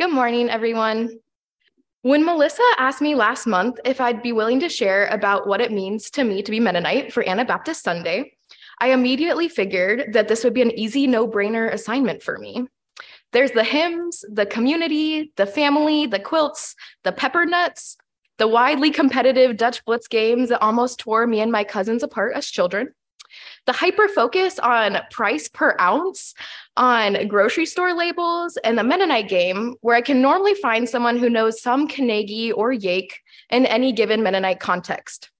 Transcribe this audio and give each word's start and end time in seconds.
Good 0.00 0.12
morning, 0.12 0.48
everyone. 0.48 1.18
When 2.02 2.24
Melissa 2.24 2.62
asked 2.78 3.00
me 3.00 3.16
last 3.16 3.48
month 3.48 3.80
if 3.84 4.00
I'd 4.00 4.22
be 4.22 4.30
willing 4.30 4.60
to 4.60 4.68
share 4.68 5.08
about 5.08 5.48
what 5.48 5.60
it 5.60 5.72
means 5.72 6.08
to 6.12 6.22
me 6.22 6.40
to 6.40 6.52
be 6.52 6.60
Mennonite 6.60 7.12
for 7.12 7.28
Anabaptist 7.28 7.82
Sunday, 7.82 8.34
I 8.78 8.92
immediately 8.92 9.48
figured 9.48 10.12
that 10.12 10.28
this 10.28 10.44
would 10.44 10.54
be 10.54 10.62
an 10.62 10.70
easy, 10.70 11.08
no 11.08 11.26
brainer 11.26 11.72
assignment 11.72 12.22
for 12.22 12.38
me. 12.38 12.68
There's 13.32 13.50
the 13.50 13.64
hymns, 13.64 14.24
the 14.30 14.46
community, 14.46 15.32
the 15.34 15.46
family, 15.46 16.06
the 16.06 16.20
quilts, 16.20 16.76
the 17.02 17.10
pepper 17.10 17.44
nuts, 17.44 17.96
the 18.36 18.46
widely 18.46 18.92
competitive 18.92 19.56
Dutch 19.56 19.84
Blitz 19.84 20.06
games 20.06 20.50
that 20.50 20.62
almost 20.62 21.00
tore 21.00 21.26
me 21.26 21.40
and 21.40 21.50
my 21.50 21.64
cousins 21.64 22.04
apart 22.04 22.36
as 22.36 22.46
children, 22.46 22.94
the 23.66 23.72
hyper 23.72 24.08
focus 24.08 24.58
on 24.58 24.98
price 25.10 25.48
per 25.48 25.76
ounce 25.80 26.34
on 26.76 27.28
grocery 27.28 27.66
store 27.66 27.94
labels 27.94 28.56
and 28.64 28.78
the 28.78 28.84
Mennonite 28.84 29.28
game, 29.28 29.74
where 29.80 29.96
I 29.96 30.00
can 30.00 30.22
normally 30.22 30.54
find 30.54 30.88
someone 30.88 31.18
who 31.18 31.28
knows 31.28 31.60
some 31.60 31.88
Carnegie 31.88 32.52
or 32.52 32.72
Yake 32.72 33.12
in 33.50 33.66
any 33.66 33.92
given 33.92 34.22
Mennonite 34.22 34.60
context. 34.60 35.30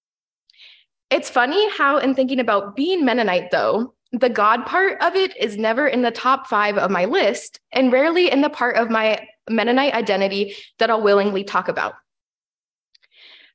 It's 1.10 1.30
funny 1.30 1.70
how, 1.70 1.98
in 1.98 2.14
thinking 2.14 2.40
about 2.40 2.76
being 2.76 3.04
Mennonite, 3.04 3.50
though, 3.50 3.94
the 4.12 4.28
God 4.28 4.66
part 4.66 5.00
of 5.02 5.16
it 5.16 5.36
is 5.36 5.56
never 5.56 5.86
in 5.86 6.02
the 6.02 6.10
top 6.10 6.46
five 6.46 6.78
of 6.78 6.90
my 6.90 7.04
list 7.04 7.60
and 7.72 7.92
rarely 7.92 8.30
in 8.30 8.40
the 8.40 8.50
part 8.50 8.76
of 8.76 8.90
my 8.90 9.26
Mennonite 9.50 9.94
identity 9.94 10.54
that 10.78 10.90
I'll 10.90 11.02
willingly 11.02 11.44
talk 11.44 11.68
about. 11.68 11.94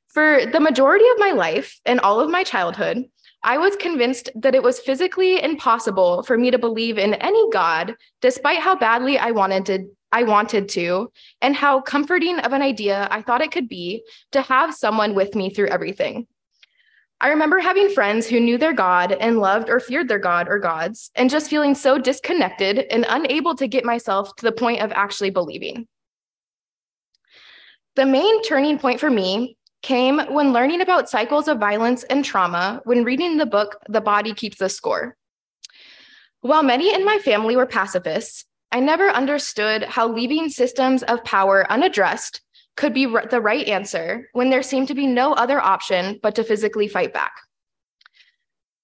For 0.08 0.46
the 0.46 0.60
majority 0.60 1.04
of 1.08 1.18
my 1.18 1.32
life 1.32 1.80
and 1.84 1.98
all 2.00 2.20
of 2.20 2.30
my 2.30 2.44
childhood, 2.44 3.04
I 3.44 3.58
was 3.58 3.76
convinced 3.76 4.30
that 4.36 4.54
it 4.54 4.62
was 4.62 4.80
physically 4.80 5.42
impossible 5.42 6.22
for 6.22 6.38
me 6.38 6.50
to 6.50 6.58
believe 6.58 6.96
in 6.96 7.12
any 7.14 7.50
God, 7.50 7.94
despite 8.22 8.58
how 8.58 8.74
badly 8.74 9.18
I 9.18 9.32
wanted 9.32 9.66
to. 9.66 9.90
I 10.10 10.22
wanted 10.22 10.68
to, 10.70 11.10
and 11.42 11.56
how 11.56 11.80
comforting 11.80 12.38
of 12.38 12.52
an 12.52 12.62
idea 12.62 13.08
I 13.10 13.20
thought 13.20 13.42
it 13.42 13.50
could 13.50 13.68
be 13.68 14.04
to 14.30 14.42
have 14.42 14.72
someone 14.72 15.14
with 15.14 15.34
me 15.34 15.50
through 15.50 15.68
everything. 15.68 16.28
I 17.20 17.30
remember 17.30 17.58
having 17.58 17.90
friends 17.90 18.28
who 18.28 18.38
knew 18.38 18.56
their 18.56 18.72
God 18.72 19.10
and 19.10 19.40
loved 19.40 19.68
or 19.68 19.80
feared 19.80 20.06
their 20.06 20.20
God 20.20 20.48
or 20.48 20.60
gods, 20.60 21.10
and 21.16 21.28
just 21.28 21.50
feeling 21.50 21.74
so 21.74 21.98
disconnected 21.98 22.86
and 22.92 23.04
unable 23.08 23.56
to 23.56 23.66
get 23.66 23.84
myself 23.84 24.36
to 24.36 24.44
the 24.44 24.52
point 24.52 24.82
of 24.82 24.92
actually 24.92 25.30
believing. 25.30 25.88
The 27.96 28.06
main 28.06 28.42
turning 28.44 28.78
point 28.78 29.00
for 29.00 29.10
me 29.10 29.56
came 29.84 30.18
when 30.32 30.54
learning 30.54 30.80
about 30.80 31.10
cycles 31.10 31.46
of 31.46 31.58
violence 31.60 32.04
and 32.04 32.24
trauma 32.24 32.80
when 32.84 33.04
reading 33.04 33.36
the 33.36 33.46
book 33.46 33.76
The 33.88 34.00
Body 34.00 34.32
Keeps 34.32 34.56
the 34.56 34.70
Score. 34.70 35.14
While 36.40 36.62
many 36.62 36.92
in 36.92 37.04
my 37.04 37.18
family 37.18 37.54
were 37.54 37.66
pacifists, 37.66 38.46
I 38.72 38.80
never 38.80 39.10
understood 39.10 39.84
how 39.84 40.08
leaving 40.08 40.48
systems 40.48 41.02
of 41.02 41.22
power 41.22 41.70
unaddressed 41.70 42.40
could 42.76 42.94
be 42.94 43.04
the 43.04 43.42
right 43.42 43.68
answer 43.68 44.28
when 44.32 44.48
there 44.48 44.62
seemed 44.62 44.88
to 44.88 44.94
be 44.94 45.06
no 45.06 45.34
other 45.34 45.60
option 45.60 46.18
but 46.22 46.34
to 46.36 46.44
physically 46.44 46.88
fight 46.88 47.12
back. 47.12 47.34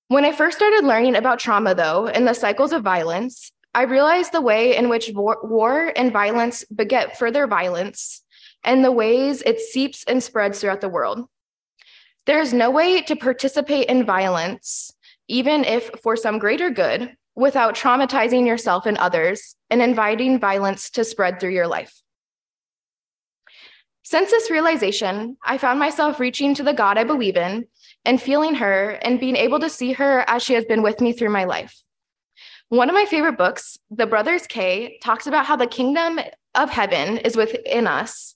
When 0.09 0.27
I 0.27 0.33
first 0.33 0.59
started 0.59 0.85
learning 0.85 1.17
about 1.17 1.39
trauma, 1.39 1.75
though, 1.75 2.09
and 2.09 2.29
the 2.29 2.35
cycles 2.35 2.73
of 2.73 2.83
violence, 2.83 3.51
I 3.75 3.83
realized 3.83 4.33
the 4.33 4.43
way 4.43 4.77
in 4.77 4.91
which 4.91 5.11
war, 5.15 5.39
war 5.43 5.93
and 5.97 6.13
violence 6.13 6.65
beget 6.65 7.19
further 7.19 7.47
violence 7.47 8.23
and 8.65 8.85
the 8.85 8.93
ways 8.93 9.43
it 9.43 9.61
seeps 9.61 10.05
and 10.05 10.23
spreads 10.23 10.61
throughout 10.61 10.81
the 10.81 10.89
world. 10.89 11.27
There 12.27 12.41
is 12.41 12.53
no 12.53 12.71
way 12.71 13.01
to 13.03 13.17
participate 13.17 13.89
in 13.89 14.05
violence, 14.05 14.93
even 15.29 15.65
if 15.65 15.91
for 16.03 16.17
some 16.17 16.39
greater 16.39 16.71
good, 16.71 17.17
without 17.35 17.75
traumatizing 17.75 18.47
yourself 18.47 18.87
and 18.87 18.99
others 18.99 19.57
and 19.71 19.81
inviting 19.81 20.39
violence 20.39 20.91
to 20.91 21.05
spread 21.05 21.41
through 21.41 21.55
your 21.55 21.67
life. 21.67 22.03
Since 24.03 24.31
this 24.31 24.51
realization, 24.51 25.37
I 25.45 25.57
found 25.57 25.79
myself 25.79 26.19
reaching 26.19 26.55
to 26.55 26.63
the 26.63 26.73
God 26.73 26.99
I 26.99 27.05
believe 27.05 27.37
in 27.37 27.67
and 28.05 28.21
feeling 28.21 28.57
her 28.57 28.91
and 29.03 29.21
being 29.21 29.37
able 29.37 29.61
to 29.61 29.71
see 29.71 29.93
her 29.93 30.25
as 30.27 30.43
she 30.43 30.55
has 30.55 30.65
been 30.65 30.83
with 30.83 31.01
me 31.01 31.13
through 31.13 31.31
my 31.31 31.45
life. 31.45 31.81
One 32.69 32.89
of 32.89 32.95
my 32.95 33.05
favorite 33.05 33.39
books, 33.39 33.79
The 33.91 34.07
Brothers 34.07 34.47
K, 34.47 34.99
talks 35.03 35.27
about 35.27 35.47
how 35.47 35.57
the 35.57 35.67
kingdom 35.67 36.21
of 36.55 36.71
heaven 36.71 37.19
is 37.19 37.37
within 37.37 37.87
us 37.87 38.35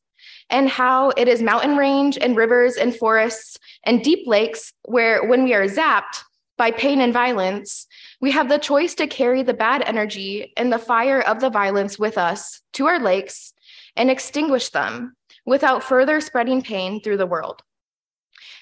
and 0.50 0.68
how 0.68 1.10
it 1.10 1.28
is 1.28 1.42
mountain 1.42 1.76
range 1.76 2.18
and 2.18 2.36
rivers 2.36 2.76
and 2.76 2.94
forests 2.94 3.58
and 3.84 4.02
deep 4.02 4.26
lakes 4.26 4.72
where 4.84 5.24
when 5.24 5.44
we 5.44 5.54
are 5.54 5.66
zapped 5.66 6.22
by 6.56 6.70
pain 6.70 7.00
and 7.00 7.12
violence, 7.12 7.86
we 8.20 8.30
have 8.30 8.48
the 8.48 8.58
choice 8.58 8.94
to 8.94 9.06
carry 9.06 9.42
the 9.42 9.54
bad 9.54 9.82
energy 9.82 10.52
and 10.56 10.72
the 10.72 10.78
fire 10.78 11.20
of 11.20 11.40
the 11.40 11.50
violence 11.50 11.98
with 11.98 12.16
us 12.16 12.60
to 12.74 12.86
our 12.86 13.00
lakes 13.00 13.52
and 13.96 14.10
extinguish 14.10 14.68
them 14.70 15.16
without 15.46 15.82
further 15.82 16.20
spreading 16.20 16.62
pain 16.62 17.00
through 17.00 17.16
the 17.16 17.26
world. 17.26 17.62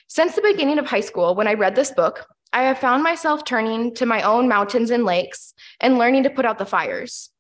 Since 0.08 0.34
the 0.34 0.42
beginning 0.42 0.78
of 0.78 0.86
high 0.86 1.00
school, 1.00 1.34
when 1.34 1.48
I 1.48 1.54
read 1.54 1.74
this 1.74 1.90
book, 1.90 2.26
I 2.52 2.64
have 2.64 2.78
found 2.78 3.02
myself 3.02 3.44
turning 3.44 3.94
to 3.94 4.04
my 4.04 4.22
own 4.22 4.46
mountains 4.46 4.90
and 4.90 5.04
lakes 5.04 5.54
and 5.80 5.96
learning 5.96 6.24
to 6.24 6.30
put 6.30 6.44
out 6.44 6.58
the 6.58 6.66
fires. 6.66 7.30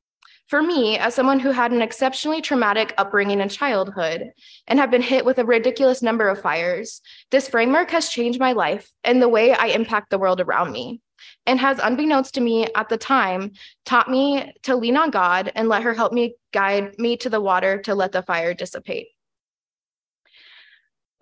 For 0.48 0.62
me, 0.62 0.98
as 0.98 1.14
someone 1.14 1.40
who 1.40 1.50
had 1.50 1.72
an 1.72 1.80
exceptionally 1.80 2.42
traumatic 2.42 2.92
upbringing 2.98 3.40
in 3.40 3.48
childhood 3.48 4.32
and 4.66 4.78
have 4.78 4.90
been 4.90 5.00
hit 5.00 5.24
with 5.24 5.38
a 5.38 5.44
ridiculous 5.46 6.02
number 6.02 6.28
of 6.28 6.42
fires, 6.42 7.00
this 7.30 7.48
framework 7.48 7.90
has 7.90 8.10
changed 8.10 8.38
my 8.38 8.52
life 8.52 8.90
and 9.02 9.22
the 9.22 9.30
way 9.30 9.52
I 9.52 9.68
impact 9.68 10.10
the 10.10 10.18
world 10.18 10.40
around 10.40 10.72
me, 10.72 11.00
and 11.46 11.58
has, 11.58 11.78
unbeknownst 11.82 12.34
to 12.34 12.42
me 12.42 12.66
at 12.74 12.90
the 12.90 12.98
time, 12.98 13.52
taught 13.86 14.10
me 14.10 14.52
to 14.64 14.76
lean 14.76 14.96
on 14.98 15.10
God 15.10 15.50
and 15.54 15.68
let 15.68 15.84
her 15.84 15.94
help 15.94 16.12
me 16.12 16.34
guide 16.52 16.98
me 16.98 17.16
to 17.18 17.30
the 17.30 17.40
water 17.40 17.80
to 17.82 17.94
let 17.94 18.12
the 18.12 18.22
fire 18.22 18.52
dissipate. 18.52 19.08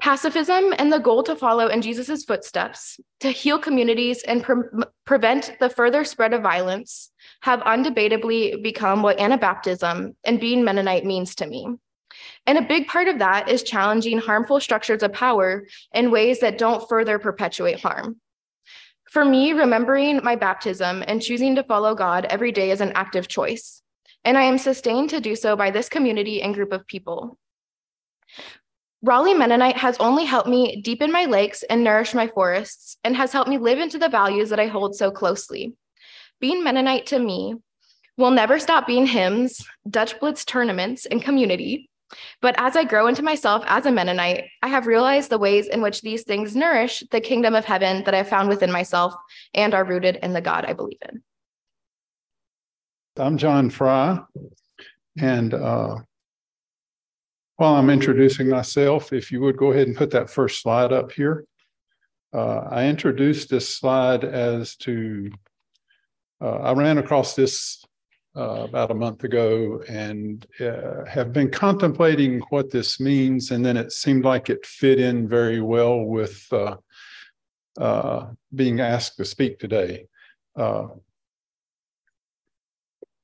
Pacifism 0.01 0.75
and 0.79 0.91
the 0.91 0.99
goal 0.99 1.23
to 1.25 1.37
follow 1.37 1.67
in 1.67 1.83
Jesus' 1.83 2.25
footsteps, 2.25 2.99
to 3.21 3.31
heal 3.31 3.59
communities 3.59 4.23
and 4.23 4.43
pre- 4.43 4.83
prevent 5.05 5.55
the 5.61 5.69
further 5.69 6.05
spread 6.05 6.33
of 6.33 6.43
violence, 6.43 7.13
have 7.41 7.61
undebatably 7.61 8.63
become 8.63 9.03
what 9.03 9.19
Anabaptism 9.19 10.15
and 10.25 10.41
being 10.41 10.65
Mennonite 10.65 11.05
means 11.05 11.35
to 11.37 11.47
me. 11.47 11.67
And 12.47 12.59
a 12.59 12.63
big 12.63 12.87
part 12.87 13.09
of 13.09 13.19
that 13.19 13.49
is 13.49 13.63
challenging 13.63 14.19
harmful 14.19 14.61
structures 14.61 15.03
of 15.03 15.13
power 15.13 15.67
in 15.95 16.11
ways 16.11 16.41
that 16.41 16.59
don't 16.59 16.89
further 16.89 17.19
perpetuate 17.19 17.81
harm. 17.81 18.21
For 19.11 19.25
me, 19.25 19.53
remembering 19.53 20.21
my 20.23 20.37
baptism 20.37 21.03
and 21.07 21.23
choosing 21.23 21.57
to 21.57 21.65
follow 21.65 21.95
God 21.95 22.27
every 22.27 22.53
day 22.53 22.71
is 22.71 22.81
an 22.81 22.93
active 22.95 23.27
choice. 23.27 23.83
And 24.25 24.37
I 24.37 24.43
am 24.43 24.59
sustained 24.59 25.11
to 25.11 25.21
do 25.21 25.35
so 25.35 25.57
by 25.57 25.71
this 25.71 25.89
community 25.89 26.43
and 26.43 26.55
group 26.55 26.73
of 26.73 26.87
people. 26.87 27.39
Raleigh 29.03 29.35
Mennonite 29.35 29.79
has 29.79 29.97
only 29.99 30.27
helped 30.27 30.49
me 30.49 30.83
deepen 30.83 31.11
my 31.11 31.25
lakes 31.25 31.63
and 31.63 31.83
nourish 31.83 32.13
my 32.13 32.29
forests, 32.29 32.99
and 33.03 33.17
has 33.17 33.33
helped 33.33 33.49
me 33.49 33.57
live 33.57 33.79
into 33.79 33.99
the 33.99 34.11
values 34.11 34.51
that 34.51 34.61
I 34.61 34.67
hold 34.67 34.95
so 34.95 35.11
closely. 35.11 35.75
Being 36.41 36.65
Mennonite 36.65 37.07
to 37.07 37.19
me 37.19 37.55
will 38.17 38.31
never 38.31 38.59
stop 38.59 38.87
being 38.87 39.07
hymns, 39.07 39.65
Dutch 39.89 40.19
Blitz 40.21 40.45
tournaments, 40.45 41.07
and 41.07 41.23
community. 41.23 41.91
But 42.41 42.55
as 42.59 42.77
I 42.77 42.85
grow 42.85 43.07
into 43.07 43.23
myself 43.23 43.63
as 43.67 43.87
a 43.87 43.93
Mennonite, 43.93 44.45
I 44.63 44.69
have 44.69 44.87
realized 44.87 45.31
the 45.31 45.39
ways 45.39 45.69
in 45.69 45.81
which 45.81 46.03
these 46.03 46.25
things 46.25 46.57
nourish 46.57 47.05
the 47.11 47.21
kingdom 47.21 47.55
of 47.55 47.65
heaven 47.65 48.03
that 48.05 48.15
I 48.15 48.25
found 48.25 48.49
within 48.49 48.73
myself 48.73 49.15
and 49.55 49.75
are 49.75 49.85
rooted 49.85 50.17
in 50.23 50.33
the 50.33 50.41
God 50.41 50.65
I 50.65 50.73
believe 50.73 50.99
in. 51.09 51.23
I'm 53.17 53.37
John 53.37 53.71
Fry, 53.71 54.21
and 55.19 55.53
uh, 55.53 55.97
while 57.57 57.75
I'm 57.75 57.91
introducing 57.91 58.49
myself, 58.49 59.13
if 59.13 59.31
you 59.31 59.43
would 59.43 59.59
go 59.59 59.73
ahead 59.73 59.87
and 59.87 59.97
put 59.97 60.13
that 60.13 60.31
first 60.31 60.63
slide 60.63 60.93
up 60.93 61.13
here. 61.13 61.45
Uh, 62.33 62.61
I 62.71 62.87
introduced 62.87 63.51
this 63.51 63.69
slide 63.69 64.25
as 64.25 64.77
to, 64.77 65.31
uh, 66.41 66.57
I 66.59 66.73
ran 66.73 66.99
across 66.99 67.35
this 67.35 67.85
uh, 68.37 68.65
about 68.69 68.91
a 68.91 68.95
month 68.95 69.25
ago 69.25 69.83
and 69.89 70.47
uh, 70.61 71.05
have 71.05 71.33
been 71.33 71.51
contemplating 71.51 72.41
what 72.51 72.71
this 72.71 73.01
means. 73.01 73.51
And 73.51 73.65
then 73.65 73.77
it 73.77 73.93
seemed 73.93 74.25
like 74.25 74.49
it 74.49 74.65
fit 74.65 75.01
in 75.01 75.29
very 75.29 75.61
well 75.61 76.01
with 76.03 76.47
uh, 76.53 76.77
uh, 77.79 78.27
being 78.55 78.81
asked 78.81 79.17
to 79.17 79.25
speak 79.25 79.59
today. 79.59 80.07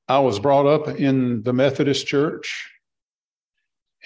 I 0.09 0.21
was 0.21 0.39
brought 0.39 0.67
up 0.67 0.87
in 0.89 1.43
the 1.43 1.53
Methodist 1.53 2.07
Church 2.07 2.71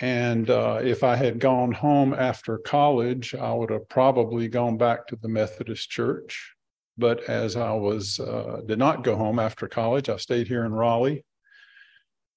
and 0.01 0.49
uh, 0.49 0.81
if 0.83 1.05
I 1.05 1.15
had 1.15 1.39
gone 1.39 1.73
home 1.73 2.15
after 2.15 2.57
college, 2.59 3.35
I 3.35 3.53
would 3.53 3.71
have 3.71 3.89
probably 3.89 4.49
gone 4.49 4.79
back 4.79 5.07
to 5.09 5.17
the 5.17 5.29
Methodist 5.29 5.91
Church. 5.91 6.55
But 7.01 7.25
as 7.25 7.57
I 7.57 7.73
was 7.73 8.21
uh, 8.21 8.61
did 8.67 8.79
not 8.79 9.03
go 9.03 9.17
home 9.17 9.39
after 9.39 9.67
college, 9.67 10.09
I 10.09 10.17
stayed 10.19 10.47
here 10.47 10.67
in 10.67 10.73
Raleigh, 10.73 11.25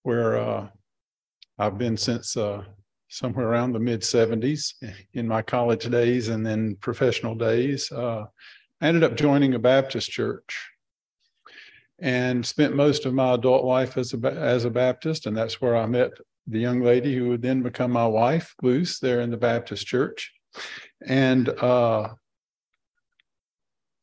where 0.04 0.38
uh, 0.38 0.68
I've 1.60 1.78
been 1.78 1.98
since 1.98 2.38
uh, 2.38 2.64
somewhere 3.10 3.48
around 3.48 3.74
the 3.74 3.80
mid 3.80 4.02
70s 4.02 4.74
in 5.14 5.28
my 5.28 5.42
college 5.42 5.90
days 5.90 6.30
and 6.30 6.46
then 6.46 6.78
professional 6.82 7.36
days. 7.36 7.92
Uh, 7.92 8.26
I 8.82 8.88
ended 8.88 9.04
up 9.04 9.16
joining 9.16 9.54
a 9.54 9.60
Baptist 9.60 10.10
church 10.10 10.70
and 12.00 12.46
spent 12.46 12.76
most 12.76 13.06
of 13.06 13.14
my 13.14 13.34
adult 13.34 13.66
life 13.66 13.98
as 13.98 14.14
a, 14.14 14.18
as 14.28 14.66
a 14.66 14.70
Baptist, 14.70 15.26
and 15.26 15.38
that's 15.38 15.62
where 15.62 15.76
I 15.76 15.86
met 15.86 16.12
the 16.48 16.60
young 16.60 16.82
lady 16.82 17.16
who 17.16 17.30
would 17.30 17.42
then 17.42 17.62
become 17.62 17.92
my 17.92 18.08
wife, 18.08 18.56
Luce, 18.62 19.00
there 19.00 19.22
in 19.22 19.30
the 19.30 19.38
Baptist 19.38 19.86
church. 19.86 20.34
And 21.06 21.50
uh, 21.50 22.10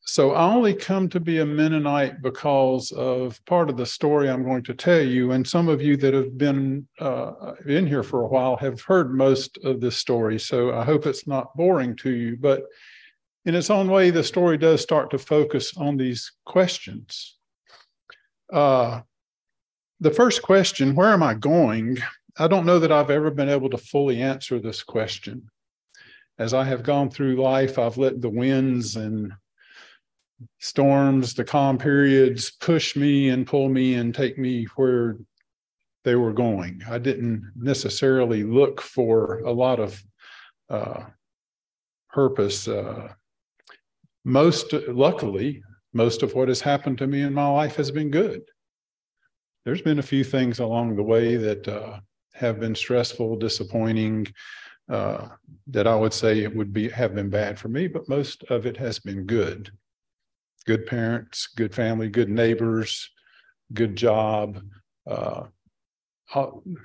so 0.03 0.31
I 0.31 0.51
only 0.51 0.73
come 0.73 1.09
to 1.09 1.19
be 1.19 1.39
a 1.39 1.45
Mennonite 1.45 2.21
because 2.21 2.91
of 2.91 3.43
part 3.45 3.69
of 3.69 3.77
the 3.77 3.85
story 3.85 4.29
I'm 4.29 4.43
going 4.43 4.63
to 4.63 4.73
tell 4.73 5.01
you. 5.01 5.31
And 5.31 5.47
some 5.47 5.69
of 5.69 5.81
you 5.81 5.95
that 5.97 6.13
have 6.13 6.37
been 6.37 6.87
uh, 6.99 7.53
in 7.67 7.85
here 7.85 8.01
for 8.03 8.23
a 8.23 8.27
while 8.27 8.55
have 8.57 8.81
heard 8.81 9.13
most 9.13 9.59
of 9.63 9.79
this 9.79 9.97
story. 9.97 10.39
So 10.39 10.73
I 10.73 10.83
hope 10.83 11.05
it's 11.05 11.27
not 11.27 11.55
boring 11.55 11.95
to 11.97 12.09
you. 12.09 12.35
But 12.35 12.63
in 13.45 13.53
its 13.53 13.69
own 13.69 13.89
way, 13.91 14.09
the 14.09 14.23
story 14.23 14.57
does 14.57 14.81
start 14.81 15.11
to 15.11 15.19
focus 15.19 15.77
on 15.77 15.97
these 15.97 16.31
questions. 16.45 17.37
Uh, 18.51 19.01
the 19.99 20.11
first 20.11 20.41
question, 20.41 20.95
where 20.95 21.09
am 21.09 21.21
I 21.21 21.35
going? 21.35 21.99
I 22.39 22.47
don't 22.47 22.65
know 22.65 22.79
that 22.79 22.91
I've 22.91 23.11
ever 23.11 23.29
been 23.29 23.49
able 23.49 23.69
to 23.69 23.77
fully 23.77 24.19
answer 24.19 24.59
this 24.59 24.81
question. 24.81 25.47
As 26.39 26.55
I 26.55 26.63
have 26.63 26.81
gone 26.81 27.11
through 27.11 27.35
life, 27.35 27.77
I've 27.77 27.97
let 27.97 28.19
the 28.19 28.29
winds 28.29 28.95
and 28.95 29.31
storms, 30.59 31.33
the 31.33 31.43
calm 31.43 31.77
periods 31.77 32.51
push 32.51 32.95
me 32.95 33.29
and 33.29 33.47
pull 33.47 33.69
me 33.69 33.95
and 33.95 34.13
take 34.13 34.37
me 34.37 34.65
where 34.75 35.17
they 36.03 36.15
were 36.15 36.33
going. 36.33 36.81
I 36.89 36.97
didn't 36.97 37.51
necessarily 37.55 38.43
look 38.43 38.81
for 38.81 39.39
a 39.39 39.51
lot 39.51 39.79
of 39.79 40.03
uh, 40.69 41.03
purpose. 42.09 42.67
Uh, 42.67 43.09
most, 44.25 44.73
luckily, 44.87 45.63
most 45.93 46.23
of 46.23 46.33
what 46.33 46.47
has 46.47 46.61
happened 46.61 46.97
to 46.99 47.07
me 47.07 47.21
in 47.21 47.33
my 47.33 47.47
life 47.47 47.75
has 47.75 47.91
been 47.91 48.09
good. 48.09 48.41
There's 49.65 49.81
been 49.81 49.99
a 49.99 50.03
few 50.03 50.23
things 50.23 50.59
along 50.59 50.95
the 50.95 51.03
way 51.03 51.35
that 51.35 51.67
uh, 51.67 51.99
have 52.33 52.59
been 52.59 52.73
stressful, 52.73 53.35
disappointing, 53.37 54.27
uh, 54.89 55.27
that 55.67 55.87
I 55.87 55.95
would 55.95 56.13
say 56.13 56.39
it 56.39 56.55
would 56.55 56.73
be 56.73 56.89
have 56.89 57.13
been 57.13 57.29
bad 57.29 57.59
for 57.59 57.67
me, 57.67 57.87
but 57.87 58.09
most 58.09 58.43
of 58.45 58.65
it 58.65 58.75
has 58.77 58.99
been 58.99 59.25
good 59.25 59.71
good 60.65 60.85
parents, 60.85 61.47
good 61.55 61.73
family, 61.73 62.09
good 62.09 62.29
neighbors, 62.29 63.09
good 63.73 63.95
job, 63.95 64.61
uh, 65.07 65.43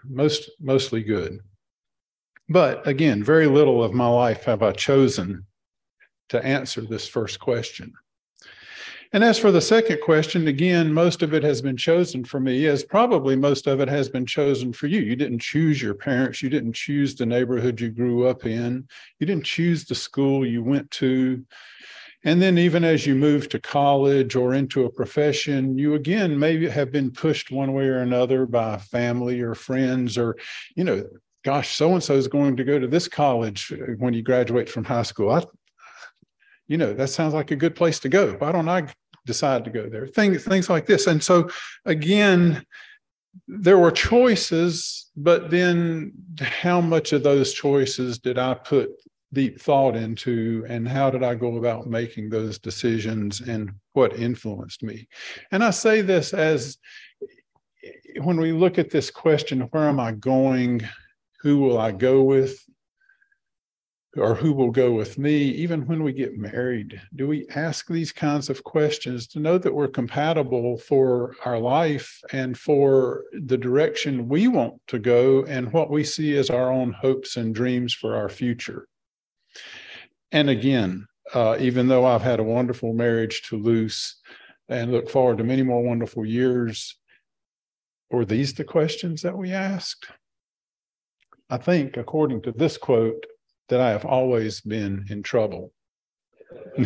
most 0.05 0.51
mostly 0.61 1.03
good. 1.03 1.41
But 2.49 2.87
again, 2.87 3.23
very 3.23 3.47
little 3.47 3.83
of 3.83 3.93
my 3.93 4.09
life 4.09 4.45
have 4.45 4.63
I 4.63 4.73
chosen 4.73 5.47
to 6.29 6.45
answer 6.45 6.81
this 6.81 7.07
first 7.07 7.39
question. 7.41 7.93
And 9.13 9.23
as 9.23 9.39
for 9.39 9.53
the 9.53 9.61
second 9.61 10.01
question, 10.03 10.49
again, 10.49 10.93
most 10.93 11.23
of 11.23 11.33
it 11.33 11.45
has 11.45 11.63
been 11.63 11.77
chosen 11.77 12.25
for 12.25 12.41
me, 12.41 12.67
as 12.67 12.83
probably 12.83 13.37
most 13.37 13.67
of 13.69 13.81
it 13.81 13.89
has 13.89 14.09
been 14.09 14.27
chosen 14.27 14.73
for 14.73 14.89
you. 14.89 15.01
You 15.01 15.15
didn't 15.15 15.39
choose 15.39 15.81
your 15.81 15.95
parents. 15.95 16.43
You 16.43 16.51
didn't 16.51 16.73
choose 16.73 17.15
the 17.15 17.25
neighborhood 17.25 17.81
you 17.81 17.91
grew 17.91 18.27
up 18.27 18.45
in. 18.45 18.87
You 19.21 19.27
didn't 19.27 19.45
choose 19.45 19.85
the 19.85 19.95
school 19.95 20.45
you 20.45 20.63
went 20.63 20.91
to. 20.93 21.45
And 22.27 22.43
then, 22.43 22.59
even 22.59 22.83
as 22.83 23.07
you 23.07 23.15
move 23.15 23.49
to 23.51 23.61
college 23.61 24.35
or 24.35 24.53
into 24.53 24.85
a 24.85 24.91
profession, 24.91 25.79
you 25.79 25.95
again 25.95 26.37
maybe 26.37 26.69
have 26.69 26.91
been 26.91 27.13
pushed 27.13 27.53
one 27.53 27.73
way 27.73 27.85
or 27.85 27.99
another 27.99 28.47
by 28.47 28.79
family 28.79 29.41
or 29.41 29.55
friends, 29.55 30.19
or, 30.19 30.37
you 30.75 30.83
know, 30.83 31.05
gosh, 31.45 31.77
so 31.77 31.93
and 31.93 32.03
so 32.03 32.15
is 32.15 32.27
going 32.27 32.57
to 32.57 32.65
go 32.65 32.81
to 32.81 32.89
this 32.89 33.07
college 33.07 33.73
when 33.99 34.13
you 34.13 34.23
graduate 34.23 34.69
from 34.69 34.83
high 34.83 35.05
school. 35.05 35.31
I, 35.31 35.45
you 36.67 36.77
know, 36.77 36.93
that 36.95 37.11
sounds 37.11 37.33
like 37.33 37.53
a 37.53 37.57
good 37.57 37.77
place 37.77 38.01
to 38.01 38.09
go. 38.09 38.33
Why 38.33 38.51
don't 38.51 38.69
I 38.69 38.89
decide 39.25 39.65
to 39.65 39.71
go 39.71 39.89
there? 39.89 40.09
Things, 40.09 40.43
things 40.43 40.69
like 40.69 40.87
this. 40.87 41.07
And 41.07 41.23
so, 41.23 41.49
again, 41.85 42.67
there 43.47 43.79
were 43.79 43.93
choices, 43.93 45.13
but 45.17 45.51
then 45.51 46.13
how 46.41 46.81
much 46.81 47.13
of 47.13 47.23
those 47.23 47.53
choices 47.53 48.19
did 48.19 48.37
I 48.37 48.55
put 48.55 48.91
deep 49.37 49.61
thought 49.61 49.95
into 49.95 50.65
and 50.67 50.89
how 50.89 51.11
did 51.11 51.23
I 51.23 51.35
go 51.35 51.59
about 51.59 51.87
making 51.87 52.31
those 52.31 52.59
decisions 52.59 53.43
and 53.43 53.71
what 53.93 54.19
influenced 54.19 54.83
me. 54.83 55.09
And 55.53 55.63
I 55.63 55.73
say 55.73 56.01
this 56.01 56.33
as 56.33 56.79
when 58.23 58.39
we 58.41 58.53
look 58.53 58.79
at 58.79 58.89
this 58.89 59.11
question, 59.11 59.61
where 59.73 59.91
am 59.91 60.01
I 60.01 60.13
going? 60.13 60.89
Who 61.43 61.59
will 61.59 61.79
I 61.79 61.93
go 61.93 62.23
with? 62.23 62.59
Or 64.17 64.35
who 64.35 64.55
will 64.55 64.71
go 64.71 64.93
with 64.93 65.19
me? 65.19 65.37
Even 65.37 65.87
when 65.87 66.03
we 66.03 66.15
get 66.15 66.39
married, 66.39 66.99
do 67.15 67.29
we 67.29 67.47
ask 67.55 67.89
these 67.89 68.13
kinds 68.13 68.49
of 68.49 68.65
questions 68.65 69.27
to 69.27 69.39
know 69.39 69.59
that 69.59 69.75
we're 69.75 69.87
compatible 69.87 70.79
for 70.79 71.37
our 71.45 71.59
life 71.59 72.23
and 72.33 72.57
for 72.57 73.25
the 73.35 73.59
direction 73.59 74.31
we 74.31 74.49
want 74.49 74.81
to 74.87 74.99
go 74.99 75.45
and 75.45 75.71
what 75.75 75.91
we 75.91 76.05
see 76.05 76.39
as 76.39 76.49
our 76.49 76.73
own 76.73 76.95
hopes 76.95 77.37
and 77.37 77.55
dreams 77.55 77.93
for 77.93 78.17
our 78.17 78.31
future? 78.31 78.89
And 80.33 80.51
again, 80.51 81.07
uh, 81.35 81.57
even 81.59 81.89
though 81.89 82.05
I've 82.05 82.23
had 82.23 82.41
a 82.41 82.45
wonderful 82.45 82.93
marriage 82.93 83.43
to 83.49 83.57
Luce 83.57 84.21
and 84.69 84.93
look 84.93 85.09
forward 85.09 85.39
to 85.39 85.45
many 85.45 85.63
more 85.63 85.83
wonderful 85.83 86.27
years, 86.27 86.97
were 88.11 88.25
these 88.25 88.55
the 88.55 88.65
questions 88.65 89.23
that 89.23 89.37
we 89.37 89.53
asked? 89.53 90.07
I 91.51 91.59
think, 91.59 91.97
according 91.97 92.43
to 92.43 92.53
this 92.53 92.77
quote, 92.77 93.25
that 93.69 93.81
I 93.81 93.91
have 93.91 94.05
always 94.05 94.61
been 94.61 95.07
in 95.11 95.23
trouble. 95.23 95.73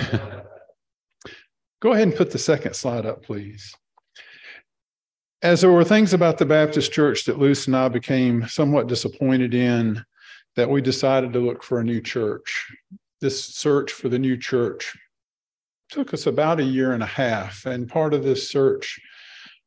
Go 1.80 1.92
ahead 1.92 2.08
and 2.08 2.16
put 2.16 2.30
the 2.30 2.38
second 2.38 2.74
slide 2.74 3.06
up, 3.06 3.22
please. 3.22 3.74
As 5.42 5.62
there 5.62 5.72
were 5.72 5.84
things 5.84 6.12
about 6.12 6.36
the 6.36 6.44
Baptist 6.44 6.92
church 6.92 7.24
that 7.24 7.38
Luce 7.38 7.66
and 7.66 7.74
I 7.76 7.88
became 7.88 8.46
somewhat 8.48 8.88
disappointed 8.88 9.54
in, 9.54 10.04
that 10.56 10.68
we 10.68 10.82
decided 10.82 11.32
to 11.32 11.38
look 11.38 11.62
for 11.62 11.80
a 11.80 11.84
new 11.84 12.02
church 12.02 12.70
this 13.20 13.44
search 13.44 13.92
for 13.92 14.08
the 14.08 14.18
new 14.18 14.36
church 14.36 14.96
took 15.90 16.14
us 16.14 16.26
about 16.26 16.60
a 16.60 16.64
year 16.64 16.92
and 16.92 17.02
a 17.02 17.06
half. 17.06 17.66
And 17.66 17.88
part 17.88 18.14
of 18.14 18.22
this 18.22 18.48
search, 18.48 19.00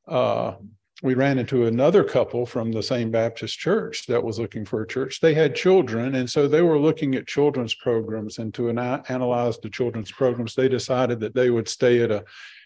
uh, 0.08 0.54
we 1.02 1.16
ran 1.16 1.38
into 1.38 1.66
another 1.66 2.04
couple 2.04 2.46
from 2.46 2.72
the 2.72 2.82
same 2.82 3.12
Baptist 3.12 3.60
church 3.60 4.08
that 4.08 4.24
was 4.24 4.40
looking 4.40 4.64
for 4.64 4.82
a 4.82 4.88
church. 4.88 5.20
They 5.20 5.34
had 5.34 5.54
children, 5.54 6.16
and 6.16 6.30
so 6.30 6.48
they 6.48 6.62
were 6.62 6.80
looking 6.80 7.16
at 7.16 7.28
children's 7.28 7.76
programs. 7.76 8.38
And 8.38 8.54
to 8.54 8.70
ana- 8.70 9.04
analyze 9.10 9.60
the 9.60 9.70
children's 9.70 10.12
programs, 10.12 10.56
they 10.56 10.70
decided 10.70 11.20
that 11.20 11.36
they 11.36 11.50
would 11.50 11.68
stay 11.68 12.02
at 12.02 12.12
a 12.12 12.24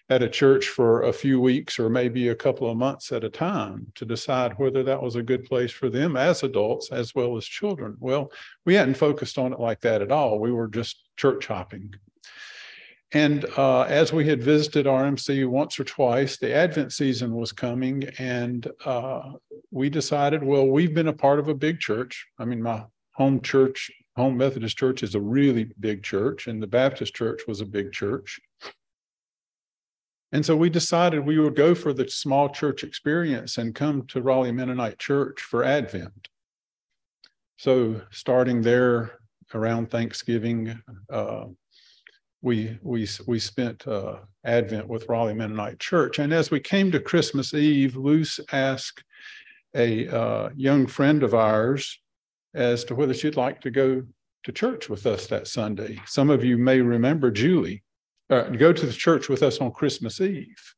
at 0.10 0.24
a 0.24 0.30
church 0.30 0.70
for 0.70 1.04
a 1.04 1.14
few 1.14 1.40
weeks 1.40 1.78
or 1.78 1.90
maybe 1.90 2.30
a 2.30 2.36
couple 2.36 2.70
of 2.70 2.78
months 2.78 3.12
at 3.12 3.26
a 3.26 3.30
time 3.30 3.92
to 3.96 4.06
decide 4.06 4.58
whether 4.58 4.82
that 4.84 5.02
was 5.02 5.16
a 5.16 5.24
good 5.24 5.44
place 5.44 5.72
for 5.72 5.90
them 5.90 6.16
as 6.16 6.44
adults 6.44 6.92
as 6.92 7.14
well 7.14 7.36
as 7.36 7.46
children. 7.46 7.98
Well, 8.00 8.32
we 8.66 8.76
hadn't 8.76 8.96
focused 8.96 9.38
on 9.38 9.52
it 9.52 9.60
like 9.60 9.82
that 9.82 10.02
at 10.02 10.12
all. 10.12 10.40
We 10.40 10.52
were 10.52 10.70
just 10.70 11.04
church 11.18 11.48
hopping. 11.48 11.94
And 13.14 13.46
uh, 13.58 13.82
as 13.84 14.12
we 14.12 14.28
had 14.28 14.44
visited 14.44 14.86
RMC 14.86 15.48
once 15.48 15.80
or 15.80 15.86
twice, 15.86 16.38
the 16.38 16.54
Advent 16.54 16.92
season 16.92 17.34
was 17.34 17.54
coming, 17.54 18.04
and 18.18 18.70
uh, 18.84 19.32
we 19.72 19.90
decided, 19.90 20.44
well, 20.44 20.68
we've 20.68 20.94
been 20.94 21.08
a 21.08 21.14
part 21.14 21.40
of 21.40 21.48
a 21.48 21.54
big 21.54 21.80
church. 21.80 22.28
I 22.38 22.44
mean, 22.44 22.62
my 22.62 22.84
home 23.14 23.40
church, 23.40 23.90
home 24.18 24.36
Methodist 24.36 24.78
church, 24.78 25.04
is 25.04 25.16
a 25.16 25.22
really 25.22 25.72
big 25.80 26.04
church, 26.04 26.48
and 26.48 26.62
the 26.62 26.68
Baptist 26.68 27.16
church 27.16 27.44
was 27.48 27.62
a 27.62 27.66
big 27.66 27.94
church. 27.94 28.42
And 30.32 30.46
so 30.46 30.56
we 30.56 30.70
decided 30.70 31.26
we 31.26 31.40
would 31.40 31.56
go 31.56 31.74
for 31.74 31.94
the 31.94 32.10
small 32.10 32.50
church 32.50 32.84
experience 32.84 33.58
and 33.58 33.74
come 33.74 34.06
to 34.08 34.22
Raleigh 34.22 34.52
Mennonite 34.52 35.00
Church 35.00 35.42
for 35.42 35.64
Advent. 35.64 36.28
So 37.58 38.02
starting 38.12 38.62
there 38.62 39.20
around 39.54 39.90
Thanksgiving, 39.90 40.80
uh, 41.10 41.46
we 42.42 42.78
we 42.84 43.08
we 43.26 43.40
spent 43.40 43.88
uh, 43.88 44.18
Advent 44.44 44.88
with 44.88 45.10
Raleigh 45.10 45.34
Mennonite 45.34 45.80
Church, 45.80 46.20
and 46.20 46.32
as 46.32 46.52
we 46.52 46.60
came 46.60 46.92
to 46.92 47.00
Christmas 47.00 47.54
Eve, 47.54 47.96
Luce 47.96 48.40
asked 48.52 49.04
a 49.76 50.08
uh, 50.08 50.50
young 50.56 50.86
friend 50.86 51.24
of 51.24 51.34
ours 51.34 52.00
as 52.54 52.84
to 52.86 52.96
whether 52.96 53.14
she'd 53.14 53.38
like 53.38 53.62
to 53.62 53.72
go 53.72 54.04
to 54.44 54.52
church 54.52 54.88
with 54.88 55.06
us 55.06 55.28
that 55.28 55.48
Sunday. 55.48 56.00
Some 56.06 56.30
of 56.30 56.44
you 56.44 56.58
may 56.58 56.80
remember 56.80 57.32
Julie 57.32 57.84
uh, 58.30 58.44
go 58.44 58.74
to 58.74 58.86
the 58.86 58.94
church 58.94 59.30
with 59.30 59.44
us 59.44 59.60
on 59.60 59.72
Christmas 59.72 60.22
Eve. 60.22 60.74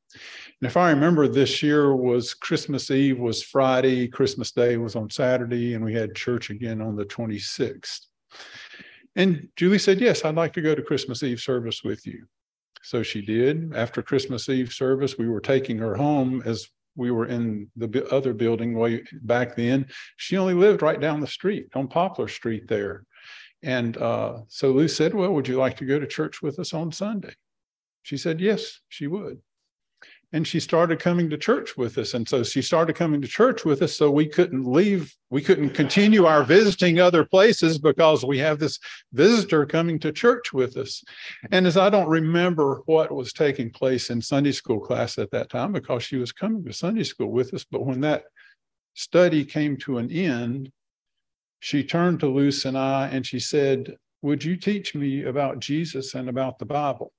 And 0.61 0.69
if 0.69 0.77
I 0.77 0.89
remember, 0.89 1.27
this 1.27 1.63
year 1.63 1.95
was 1.95 2.33
Christmas 2.33 2.91
Eve 2.91 3.19
was 3.19 3.41
Friday, 3.41 4.07
Christmas 4.07 4.51
Day 4.51 4.77
was 4.77 4.95
on 4.95 5.09
Saturday, 5.09 5.73
and 5.73 5.83
we 5.83 5.93
had 5.93 6.15
church 6.15 6.49
again 6.49 6.81
on 6.81 6.95
the 6.95 7.05
26th. 7.05 8.01
And 9.15 9.47
Julie 9.55 9.79
said, 9.79 10.01
Yes, 10.01 10.23
I'd 10.23 10.35
like 10.35 10.53
to 10.53 10.61
go 10.61 10.75
to 10.75 10.81
Christmas 10.81 11.23
Eve 11.23 11.39
service 11.39 11.83
with 11.83 12.05
you. 12.05 12.25
So 12.83 13.03
she 13.03 13.21
did. 13.21 13.73
After 13.75 14.01
Christmas 14.01 14.47
Eve 14.49 14.71
service, 14.71 15.17
we 15.17 15.27
were 15.27 15.41
taking 15.41 15.77
her 15.79 15.95
home 15.95 16.41
as 16.45 16.69
we 16.95 17.11
were 17.11 17.25
in 17.25 17.69
the 17.75 18.05
other 18.11 18.33
building 18.33 18.77
way 18.77 19.03
back 19.21 19.55
then. 19.55 19.87
She 20.17 20.37
only 20.37 20.53
lived 20.53 20.81
right 20.81 20.99
down 20.99 21.21
the 21.21 21.27
street 21.27 21.67
on 21.73 21.87
Poplar 21.87 22.27
Street 22.27 22.67
there. 22.67 23.05
And 23.61 23.97
uh, 23.97 24.39
so 24.47 24.71
Lou 24.71 24.87
said, 24.87 25.13
Well, 25.13 25.33
would 25.33 25.47
you 25.47 25.57
like 25.57 25.77
to 25.77 25.85
go 25.85 25.99
to 25.99 26.07
church 26.07 26.41
with 26.41 26.59
us 26.59 26.73
on 26.73 26.91
Sunday? 26.91 27.33
She 28.03 28.17
said, 28.17 28.39
Yes, 28.39 28.79
she 28.89 29.07
would. 29.07 29.41
and 30.31 30.47
she 30.47 30.59
started 30.59 30.99
coming 30.99 31.29
to 31.29 31.37
church 31.37 31.75
with 31.75 31.97
us. 31.97 32.13
And 32.13 32.27
so 32.27 32.43
she 32.43 32.61
started 32.61 32.95
coming 32.95 33.21
to 33.21 33.27
church 33.27 33.65
with 33.65 33.81
us. 33.81 33.95
So 33.97 34.11
we 34.11 34.27
couldn't 34.27 34.65
leave, 34.65 35.13
we 35.31 35.41
couldn't 35.41 35.71
continue 35.71 36.25
our 36.25 36.43
visiting 36.43 36.99
other 36.99 37.25
places 37.25 37.79
because 37.79 38.23
we 38.23 38.37
have 38.37 38.59
this 38.59 38.79
visitor 39.11 39.65
coming 39.65 39.97
to 39.99 40.11
church 40.11 40.53
with 40.53 40.77
us. 40.77 41.03
And 41.51 41.65
as 41.65 41.77
I 41.77 41.89
don't 41.89 42.07
remember 42.07 42.81
what 42.85 43.11
was 43.11 43.33
taking 43.33 43.71
place 43.71 44.09
in 44.11 44.21
Sunday 44.21 44.51
school 44.51 44.79
class 44.79 45.17
at 45.17 45.31
that 45.31 45.49
time 45.49 45.71
because 45.71 46.03
she 46.03 46.17
was 46.17 46.31
coming 46.31 46.63
to 46.65 46.73
Sunday 46.73 47.03
school 47.03 47.31
with 47.31 47.53
us, 47.53 47.65
but 47.69 47.85
when 47.85 48.01
that 48.01 48.25
study 48.93 49.43
came 49.43 49.77
to 49.77 49.97
an 49.97 50.11
end, 50.11 50.71
she 51.59 51.83
turned 51.83 52.19
to 52.21 52.27
Luce 52.27 52.65
and 52.65 52.77
I 52.77 53.07
and 53.07 53.25
she 53.25 53.39
said, 53.39 53.95
Would 54.21 54.43
you 54.43 54.55
teach 54.55 54.95
me 54.95 55.23
about 55.23 55.59
Jesus 55.59 56.15
and 56.15 56.29
about 56.29 56.59
the 56.59 56.65
Bible? 56.65 57.11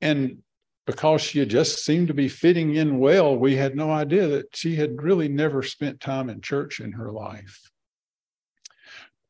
And 0.00 0.42
because 0.86 1.22
she 1.22 1.38
had 1.38 1.48
just 1.48 1.84
seemed 1.84 2.08
to 2.08 2.14
be 2.14 2.28
fitting 2.28 2.74
in 2.74 2.98
well, 2.98 3.36
we 3.36 3.56
had 3.56 3.76
no 3.76 3.90
idea 3.90 4.26
that 4.28 4.56
she 4.56 4.76
had 4.76 5.02
really 5.02 5.28
never 5.28 5.62
spent 5.62 6.00
time 6.00 6.28
in 6.28 6.40
church 6.40 6.80
in 6.80 6.92
her 6.92 7.10
life. 7.10 7.71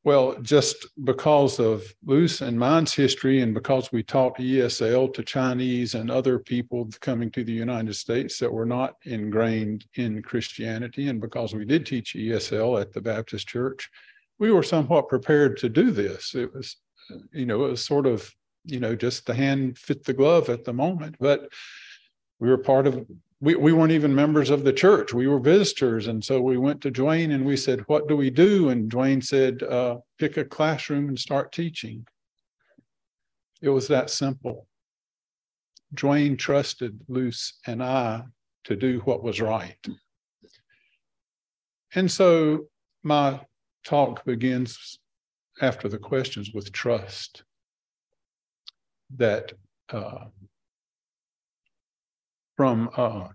Well, 0.05 0.37
just 0.43 0.89
because 1.05 1.61
of 1.61 1.85
Luce 2.05 2.41
and 2.41 2.59
mine's 2.59 2.93
history, 2.93 3.41
and 3.41 3.55
because 3.55 3.93
we 3.93 4.03
taught 4.03 4.37
ESL 4.37 5.15
to 5.15 5.23
Chinese 5.23 5.95
and 5.95 6.11
other 6.11 6.41
people 6.41 6.89
coming 7.01 7.31
to 7.31 7.45
the 7.45 7.53
United 7.53 7.95
States 7.95 8.39
that 8.41 8.53
were 8.53 8.67
not 8.67 8.97
ingrained 9.05 9.85
in 9.95 10.21
Christianity, 10.21 11.09
and 11.09 11.21
because 11.21 11.55
we 11.55 11.65
did 11.65 11.87
teach 11.87 12.15
ESL 12.15 12.81
at 12.81 12.93
the 12.93 13.01
Baptist 13.01 13.47
Church, 13.47 13.89
we 14.41 14.51
were 14.51 14.65
somewhat 14.65 15.09
prepared 15.09 15.57
to 15.59 15.69
do 15.69 15.93
this. 15.93 16.35
It 16.35 16.53
was, 16.53 16.79
you 17.33 17.47
know, 17.47 17.65
it 17.67 17.71
was 17.71 17.85
sort 17.85 18.07
of, 18.07 18.29
you 18.65 18.81
know, 18.81 18.97
just 18.97 19.25
the 19.27 19.35
hand 19.35 19.79
fit 19.79 20.03
the 20.03 20.15
glove 20.15 20.49
at 20.49 20.65
the 20.65 20.73
moment. 20.73 21.15
But 21.21 21.49
we 22.41 22.49
were 22.49 22.59
part 22.59 22.89
of 22.89 23.07
we, 23.43 23.57
we 23.57 23.73
weren't 23.73 23.91
even 23.91 24.15
members 24.15 24.51
of 24.51 24.63
the 24.63 24.73
church. 24.73 25.13
We 25.13 25.27
were 25.27 25.41
visitors. 25.41 26.07
And 26.07 26.25
so 26.25 26.41
we 26.41 26.57
went 26.57 26.81
to 26.83 26.93
Dwayne 26.93 27.35
and 27.35 27.45
we 27.45 27.57
said, 27.57 27.81
What 27.89 28.07
do 28.07 28.17
we 28.17 28.31
do? 28.31 28.69
And 28.69 28.91
Dwayne 28.91 29.23
said, 29.23 29.65
uh, 29.65 29.97
Pick 30.19 30.37
a 30.37 30.45
classroom 30.45 31.09
and 31.09 31.19
start 31.19 31.51
teaching. 31.51 32.07
It 33.61 33.69
was 33.69 33.89
that 33.89 34.11
simple. 34.11 34.69
Dwayne 35.97 36.39
trusted 36.39 37.01
Luce 37.09 37.59
and 37.67 37.83
I 37.83 38.23
to 38.65 38.77
do 38.77 39.01
what 39.01 39.25
was 39.25 39.41
right. 39.41 39.77
And 41.97 42.09
so 42.09 42.67
my 43.03 43.41
talk 43.85 44.25
begins 44.25 45.01
after 45.61 45.89
the 45.89 45.99
questions 45.99 46.53
with 46.55 46.71
trust 46.71 47.43
that 49.17 49.53
uh, 49.91 50.27
from 52.63 52.89
uh, 52.97 53.27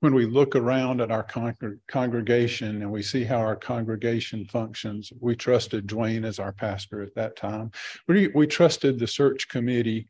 when 0.00 0.12
we 0.12 0.26
look 0.26 0.56
around 0.56 1.00
at 1.00 1.12
our 1.12 1.22
con- 1.22 1.78
congregation 1.86 2.82
and 2.82 2.90
we 2.90 3.00
see 3.00 3.22
how 3.22 3.36
our 3.36 3.54
congregation 3.54 4.44
functions, 4.46 5.12
we 5.20 5.36
trusted 5.36 5.86
Dwayne 5.86 6.26
as 6.26 6.40
our 6.40 6.50
pastor 6.50 7.00
at 7.00 7.14
that 7.14 7.36
time. 7.36 7.70
We, 8.08 8.26
we 8.34 8.48
trusted 8.48 8.98
the 8.98 9.06
search 9.06 9.48
committee 9.48 10.08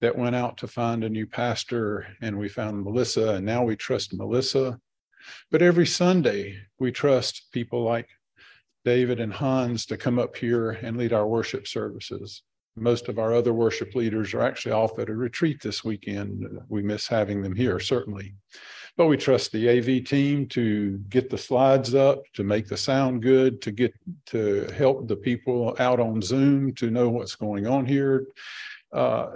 that 0.00 0.16
went 0.16 0.34
out 0.34 0.56
to 0.56 0.66
find 0.66 1.04
a 1.04 1.10
new 1.10 1.26
pastor, 1.26 2.06
and 2.22 2.38
we 2.38 2.48
found 2.48 2.82
Melissa, 2.82 3.34
and 3.34 3.44
now 3.44 3.62
we 3.62 3.76
trust 3.76 4.14
Melissa. 4.14 4.80
But 5.50 5.60
every 5.60 5.86
Sunday, 5.86 6.56
we 6.78 6.90
trust 6.90 7.52
people 7.52 7.82
like 7.82 8.08
David 8.86 9.20
and 9.20 9.34
Hans 9.34 9.84
to 9.86 9.98
come 9.98 10.18
up 10.18 10.34
here 10.34 10.70
and 10.70 10.96
lead 10.96 11.12
our 11.12 11.26
worship 11.26 11.66
services 11.68 12.44
most 12.80 13.08
of 13.08 13.18
our 13.18 13.34
other 13.34 13.52
worship 13.52 13.94
leaders 13.94 14.34
are 14.34 14.42
actually 14.42 14.72
off 14.72 14.98
at 14.98 15.08
a 15.08 15.14
retreat 15.14 15.60
this 15.62 15.84
weekend. 15.84 16.46
We 16.68 16.82
miss 16.82 17.06
having 17.06 17.42
them 17.42 17.54
here, 17.54 17.80
certainly. 17.80 18.34
But 18.96 19.06
we 19.06 19.16
trust 19.16 19.52
the 19.52 19.68
AV 19.68 20.04
team 20.04 20.46
to 20.48 20.98
get 21.08 21.30
the 21.30 21.38
slides 21.38 21.94
up, 21.94 22.22
to 22.34 22.42
make 22.42 22.66
the 22.66 22.76
sound 22.76 23.22
good, 23.22 23.62
to 23.62 23.70
get 23.70 23.94
to 24.26 24.68
help 24.76 25.06
the 25.06 25.16
people 25.16 25.76
out 25.78 26.00
on 26.00 26.20
Zoom 26.20 26.74
to 26.74 26.90
know 26.90 27.08
what's 27.08 27.36
going 27.36 27.66
on 27.66 27.86
here, 27.86 28.26
uh, 28.92 29.28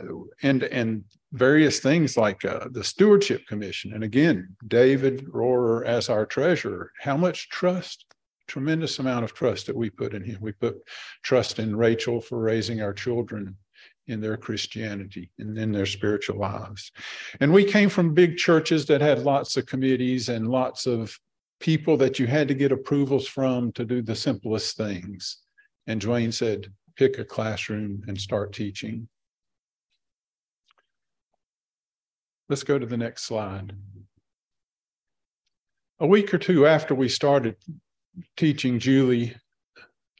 and 0.42 0.64
and 0.64 1.04
various 1.32 1.78
things 1.78 2.16
like 2.16 2.44
uh, 2.44 2.66
the 2.72 2.84
stewardship 2.84 3.46
commission. 3.46 3.94
And 3.94 4.04
again, 4.04 4.54
David 4.66 5.26
Rohrer 5.26 5.86
as 5.86 6.08
our 6.08 6.26
treasurer. 6.26 6.90
How 7.00 7.16
much 7.16 7.48
trust 7.48 8.11
tremendous 8.46 8.98
amount 8.98 9.24
of 9.24 9.34
trust 9.34 9.66
that 9.66 9.76
we 9.76 9.90
put 9.90 10.14
in 10.14 10.22
him. 10.22 10.38
We 10.40 10.52
put 10.52 10.82
trust 11.22 11.58
in 11.58 11.76
Rachel 11.76 12.20
for 12.20 12.38
raising 12.38 12.82
our 12.82 12.92
children 12.92 13.56
in 14.08 14.20
their 14.20 14.36
Christianity 14.36 15.30
and 15.38 15.56
in 15.56 15.72
their 15.72 15.86
spiritual 15.86 16.38
lives. 16.38 16.90
And 17.40 17.52
we 17.52 17.64
came 17.64 17.88
from 17.88 18.14
big 18.14 18.36
churches 18.36 18.84
that 18.86 19.00
had 19.00 19.20
lots 19.20 19.56
of 19.56 19.66
committees 19.66 20.28
and 20.28 20.48
lots 20.48 20.86
of 20.86 21.16
people 21.60 21.96
that 21.96 22.18
you 22.18 22.26
had 22.26 22.48
to 22.48 22.54
get 22.54 22.72
approvals 22.72 23.26
from 23.28 23.70
to 23.72 23.84
do 23.84 24.02
the 24.02 24.16
simplest 24.16 24.76
things. 24.76 25.38
And 25.86 26.00
Dwayne 26.00 26.34
said, 26.34 26.72
pick 26.96 27.18
a 27.18 27.24
classroom 27.24 28.02
and 28.08 28.20
start 28.20 28.52
teaching. 28.52 29.08
Let's 32.48 32.64
go 32.64 32.78
to 32.78 32.86
the 32.86 32.96
next 32.96 33.22
slide. 33.22 33.72
A 36.00 36.06
week 36.06 36.34
or 36.34 36.38
two 36.38 36.66
after 36.66 36.94
we 36.94 37.08
started 37.08 37.56
teaching 38.36 38.78
Julie 38.78 39.34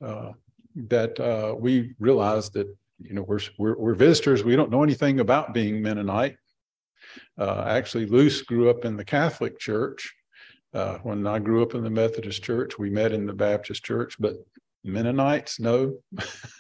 uh, 0.03 0.33
that 0.75 1.19
uh, 1.21 1.55
we 1.59 1.95
realized 1.99 2.55
that 2.55 2.67
you 2.99 3.15
know 3.15 3.23
we're, 3.23 3.41
we're, 3.59 3.77
we're 3.77 3.95
visitors. 3.95 4.45
We 4.45 4.57
don't 4.57 4.71
know 4.71 4.83
anything 4.83 5.21
about 5.21 5.55
being 5.55 5.83
Mennonite. 5.83 6.37
Uh, 7.39 7.65
actually, 7.67 8.07
Luce 8.07 8.43
grew 8.43 8.71
up 8.71 8.85
in 8.85 8.97
the 8.97 9.05
Catholic 9.05 9.59
Church. 9.59 10.15
Uh, 10.73 10.99
when 10.99 11.27
I 11.27 11.39
grew 11.39 11.63
up 11.63 11.75
in 11.75 11.85
the 11.85 11.91
Methodist 11.91 12.43
Church, 12.43 12.79
we 12.79 12.89
met 12.89 13.13
in 13.13 13.27
the 13.27 13.35
Baptist 13.35 13.85
Church, 13.85 14.17
but 14.19 14.37
Mennonites, 14.85 15.61
no, 15.61 15.99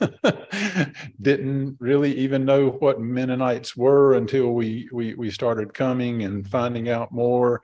didn't 1.20 1.76
really 1.80 2.14
even 2.18 2.44
know 2.44 2.70
what 2.70 3.00
Mennonites 3.00 3.76
were 3.76 4.14
until 4.14 4.52
we 4.52 4.88
we 4.92 5.14
we 5.14 5.30
started 5.30 5.74
coming 5.74 6.22
and 6.22 6.48
finding 6.48 6.88
out 6.88 7.10
more. 7.10 7.60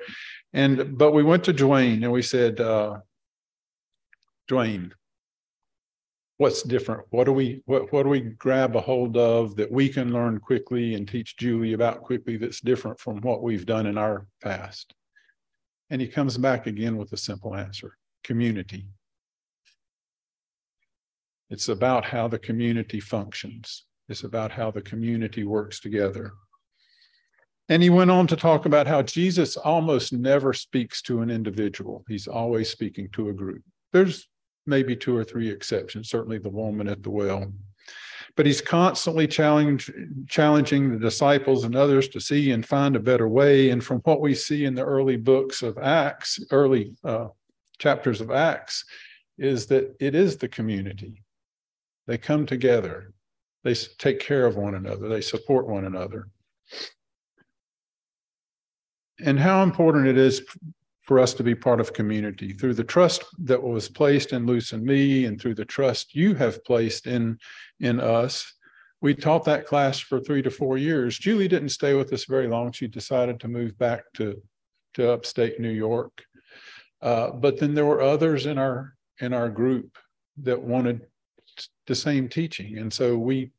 And 0.52 0.98
but 0.98 1.12
we 1.12 1.22
went 1.22 1.44
to 1.44 1.54
Dwayne 1.54 2.02
and 2.02 2.10
we 2.10 2.22
said, 2.22 2.60
uh, 2.60 2.98
Dwayne, 4.48 4.92
what's 6.38 6.62
different? 6.62 7.02
What 7.10 7.24
do 7.24 7.32
we 7.32 7.62
what 7.66 7.92
what 7.92 8.04
do 8.04 8.08
we 8.08 8.20
grab 8.20 8.76
a 8.76 8.80
hold 8.80 9.16
of 9.16 9.56
that 9.56 9.70
we 9.70 9.88
can 9.88 10.12
learn 10.12 10.40
quickly 10.40 10.94
and 10.94 11.06
teach 11.06 11.36
Julie 11.36 11.74
about 11.74 12.02
quickly 12.02 12.36
that's 12.38 12.60
different 12.60 12.98
from 12.98 13.20
what 13.20 13.42
we've 13.42 13.66
done 13.66 13.86
in 13.86 13.98
our 13.98 14.26
past? 14.42 14.94
And 15.90 16.00
he 16.00 16.08
comes 16.08 16.38
back 16.38 16.66
again 16.66 16.96
with 16.96 17.12
a 17.12 17.16
simple 17.16 17.54
answer: 17.54 17.96
community. 18.24 18.86
It's 21.50 21.68
about 21.68 22.04
how 22.04 22.28
the 22.28 22.38
community 22.38 23.00
functions. 23.00 23.84
It's 24.08 24.24
about 24.24 24.50
how 24.50 24.70
the 24.70 24.82
community 24.82 25.44
works 25.44 25.80
together. 25.80 26.32
And 27.70 27.82
he 27.82 27.90
went 27.90 28.10
on 28.10 28.26
to 28.28 28.36
talk 28.36 28.64
about 28.64 28.86
how 28.86 29.02
Jesus 29.02 29.58
almost 29.58 30.12
never 30.14 30.54
speaks 30.54 31.02
to 31.02 31.20
an 31.20 31.30
individual. 31.30 32.04
He's 32.08 32.26
always 32.26 32.70
speaking 32.70 33.10
to 33.12 33.28
a 33.28 33.34
group. 33.34 33.62
There's 33.92 34.26
maybe 34.68 34.94
two 34.94 35.16
or 35.16 35.25
three 35.25 35.50
exceptions, 35.50 36.08
certainly 36.08 36.38
the 36.38 36.48
woman 36.48 36.88
at 36.88 37.02
the 37.02 37.10
well. 37.10 37.52
But 38.37 38.46
he's 38.46 38.60
constantly 38.60 39.26
challenge, 39.26 39.90
challenging 40.28 40.92
the 40.92 40.98
disciples 40.98 41.64
and 41.64 41.75
others 41.75 42.08
to 42.08 42.20
see 42.20 42.52
and 42.52 42.64
find 42.64 42.94
a 42.94 43.00
better 43.00 43.28
way. 43.28 43.70
And 43.70 43.82
from 43.82 43.98
what 44.00 44.20
we 44.20 44.34
see 44.34 44.64
in 44.64 44.75
the 44.75 44.84
early 44.84 45.16
books 45.16 45.62
of 45.62 45.78
Acts, 45.78 46.38
early 46.52 46.94
uh, 47.02 47.28
chapters 47.78 48.20
of 48.20 48.30
Acts, 48.30 48.84
is 49.38 49.66
that 49.66 49.96
it 49.98 50.14
is 50.14 50.37
the 50.37 50.48
community. 50.48 51.22
They 52.06 52.18
come 52.18 52.46
together, 52.46 53.12
they 53.64 53.75
take 53.75 54.20
care 54.20 54.46
of 54.46 54.56
one 54.56 54.75
another, 54.75 55.08
they 55.08 55.20
support 55.20 55.66
one 55.66 55.84
another. 55.84 56.28
And 59.20 59.38
how 59.38 59.62
important 59.62 60.06
it 60.06 60.16
is 60.16 60.42
for 61.08 61.18
us 61.18 61.32
to 61.32 61.42
be 61.42 61.54
part 61.54 61.80
of 61.80 61.94
community 61.94 62.52
through 62.52 62.74
the 62.74 62.84
trust 62.84 63.24
that 63.38 63.62
was 63.62 63.88
placed 63.88 64.34
in 64.34 64.44
Luce 64.44 64.72
and 64.72 64.84
me 64.84 65.24
and 65.24 65.40
through 65.40 65.54
the 65.54 65.64
trust 65.64 66.14
you 66.14 66.34
have 66.34 66.62
placed 66.64 67.06
in 67.06 67.38
in 67.80 67.98
us. 67.98 68.52
We 69.00 69.14
taught 69.14 69.44
that 69.44 69.64
class 69.64 69.98
for 69.98 70.20
three 70.20 70.42
to 70.42 70.50
four 70.50 70.76
years. 70.76 71.18
Julie 71.18 71.48
didn't 71.48 71.70
stay 71.70 71.94
with 71.94 72.12
us 72.12 72.26
very 72.26 72.46
long. 72.46 72.72
She 72.72 72.88
decided 72.88 73.40
to 73.40 73.48
move 73.48 73.78
back 73.78 74.02
to, 74.14 74.42
to 74.94 75.10
upstate 75.10 75.58
New 75.58 75.70
York. 75.70 76.22
Uh, 77.00 77.30
but 77.30 77.58
then 77.58 77.74
there 77.74 77.86
were 77.86 78.02
others 78.02 78.44
in 78.44 78.58
our 78.58 78.94
in 79.20 79.32
our 79.32 79.48
group 79.48 79.96
that 80.42 80.60
wanted 80.60 81.06
the 81.86 81.94
same 81.94 82.28
teaching. 82.28 82.78
And 82.78 82.92
so 82.92 83.16
we 83.16 83.50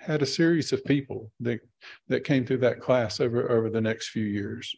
had 0.00 0.20
a 0.20 0.26
series 0.26 0.72
of 0.72 0.84
people 0.84 1.32
that 1.40 1.60
that 2.08 2.24
came 2.24 2.44
through 2.44 2.58
that 2.58 2.80
class 2.80 3.20
over 3.20 3.50
over 3.50 3.70
the 3.70 3.80
next 3.80 4.08
few 4.10 4.24
years. 4.24 4.76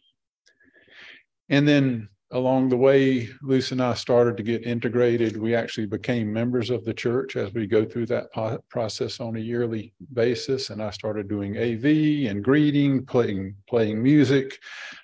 And 1.51 1.67
then 1.67 2.07
along 2.31 2.69
the 2.69 2.77
way, 2.77 3.27
Luce 3.41 3.73
and 3.73 3.81
I 3.81 3.93
started 3.93 4.37
to 4.37 4.43
get 4.43 4.65
integrated. 4.65 5.35
We 5.35 5.53
actually 5.53 5.85
became 5.85 6.31
members 6.31 6.69
of 6.69 6.85
the 6.85 6.93
church 6.93 7.35
as 7.35 7.53
we 7.53 7.67
go 7.67 7.83
through 7.83 8.05
that 8.07 8.31
po- 8.31 8.63
process 8.69 9.19
on 9.19 9.35
a 9.35 9.39
yearly 9.39 9.93
basis. 10.13 10.69
And 10.69 10.81
I 10.81 10.91
started 10.91 11.27
doing 11.27 11.57
AV 11.57 12.29
and 12.31 12.41
greeting, 12.41 13.05
playing 13.05 13.55
playing 13.67 14.01
music, 14.01 14.59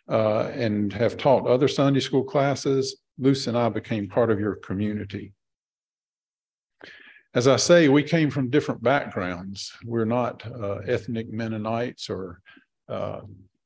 uh, 0.09 0.47
and 0.53 0.91
have 0.93 1.17
taught 1.17 1.45
other 1.45 1.67
Sunday 1.67 1.99
school 1.99 2.23
classes. 2.23 2.95
Luce 3.19 3.47
and 3.47 3.57
I 3.57 3.67
became 3.67 4.07
part 4.07 4.31
of 4.31 4.39
your 4.39 4.55
community. 4.55 5.33
As 7.33 7.47
I 7.47 7.57
say, 7.57 7.89
we 7.89 8.03
came 8.03 8.31
from 8.31 8.49
different 8.49 8.81
backgrounds. 8.81 9.73
We're 9.83 10.05
not 10.05 10.49
uh, 10.49 10.77
ethnic 10.87 11.29
Mennonites 11.29 12.09
or 12.09 12.39
uh, 12.87 13.21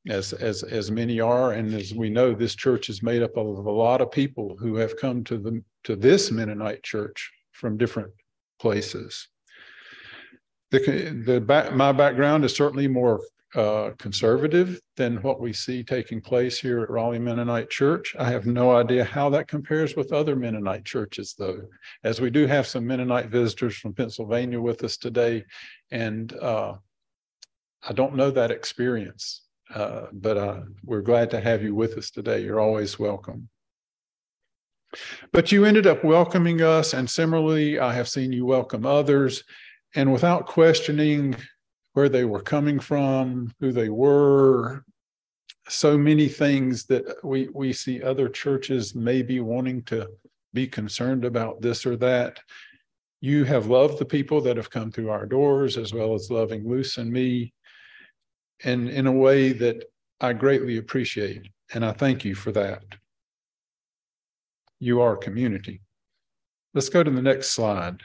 as 0.10 0.34
as 0.34 0.64
as 0.64 0.90
many 0.90 1.20
are 1.20 1.54
and 1.54 1.74
as 1.74 1.94
we 1.94 2.10
know 2.10 2.34
this 2.34 2.56
church 2.56 2.90
is 2.90 3.04
made 3.04 3.22
up 3.22 3.38
of 3.38 3.66
a 3.66 3.72
lot 3.72 4.02
of 4.02 4.12
people 4.12 4.58
who 4.60 4.76
have 4.76 4.98
come 4.98 5.24
to 5.24 5.38
the 5.38 5.64
to 5.84 5.96
this 5.96 6.32
mennonite 6.32 6.82
church 6.82 7.32
from 7.52 7.78
different 7.78 8.12
places 8.60 9.28
the 10.72 11.22
the 11.26 11.40
back, 11.40 11.74
my 11.74 11.92
background 11.92 12.46
is 12.46 12.56
certainly 12.56 12.88
more 12.88 13.22
uh, 13.54 13.92
conservative 13.98 14.80
than 14.96 15.18
what 15.18 15.42
we 15.42 15.52
see 15.52 15.84
taking 15.84 16.22
place 16.22 16.58
here 16.58 16.82
at 16.82 16.90
Raleigh 16.90 17.20
Mennonite 17.20 17.70
Church. 17.70 18.16
I 18.18 18.30
have 18.32 18.46
no 18.46 18.72
idea 18.72 19.04
how 19.04 19.30
that 19.32 19.50
compares 19.50 19.96
with 19.96 20.14
other 20.14 20.38
Mennonite 20.38 20.86
churches, 20.86 21.36
though, 21.38 21.60
as 22.06 22.22
we 22.22 22.30
do 22.30 22.48
have 22.48 22.66
some 22.66 22.88
Mennonite 22.88 23.28
visitors 23.28 23.76
from 23.76 23.94
Pennsylvania 23.94 24.62
with 24.62 24.84
us 24.86 24.96
today, 24.96 25.44
and 25.92 26.32
uh, 26.40 26.76
I 27.84 27.92
don't 27.92 28.16
know 28.16 28.32
that 28.32 28.52
experience. 28.52 29.42
Uh, 29.74 30.08
but 30.12 30.38
uh, 30.38 30.62
we're 30.84 31.02
glad 31.02 31.30
to 31.32 31.40
have 31.40 31.64
you 31.64 31.74
with 31.74 31.98
us 31.98 32.12
today. 32.12 32.44
You're 32.44 32.60
always 32.60 33.00
welcome. 33.00 33.50
But 35.32 35.52
you 35.52 35.64
ended 35.64 35.88
up 35.88 36.04
welcoming 36.04 36.62
us, 36.62 36.94
and 36.94 37.10
similarly, 37.10 37.80
I 37.80 37.94
have 37.94 38.10
seen 38.10 38.34
you 38.34 38.46
welcome 38.46 38.86
others, 38.86 39.44
and 39.96 40.12
without 40.12 40.48
questioning 40.48 41.36
where 41.94 42.10
they 42.10 42.26
were 42.26 42.42
coming 42.42 42.80
from, 42.80 43.54
who 43.62 43.72
they 43.72 43.90
were, 43.90 44.84
so 45.70 45.98
many 45.98 46.28
things 46.28 46.86
that 46.86 47.24
we 47.24 47.48
we 47.54 47.72
see 47.72 48.02
other 48.02 48.28
churches 48.28 48.94
maybe 48.94 49.40
wanting 49.40 49.84
to 49.84 50.10
be 50.54 50.68
concerned 50.68 51.24
about 51.24 51.62
this 51.62 51.86
or 51.86 51.96
that. 51.98 52.40
You 53.22 53.46
have 53.46 53.68
loved 53.68 54.00
the 54.00 54.06
people 54.06 54.42
that 54.42 54.58
have 54.58 54.70
come 54.70 54.92
through 54.92 55.12
our 55.12 55.26
doors, 55.26 55.78
as 55.78 55.94
well 55.94 56.14
as 56.14 56.32
loving 56.32 56.68
Luce 56.68 56.98
and 56.98 57.10
me 57.12 57.54
and 58.64 58.90
in 58.90 59.08
a 59.08 59.12
way 59.12 59.54
that 59.54 59.84
I 60.20 60.34
greatly 60.34 60.78
appreciate. 60.78 61.48
And 61.74 61.86
I 61.86 61.92
thank 61.92 62.26
you 62.26 62.36
for 62.36 62.52
that. 62.52 62.84
You 64.80 65.02
are 65.02 65.16
community. 65.16 65.82
Let's 66.74 66.90
go 66.90 67.04
to 67.04 67.12
the 67.12 67.22
next 67.22 67.52
slide. 67.52 68.02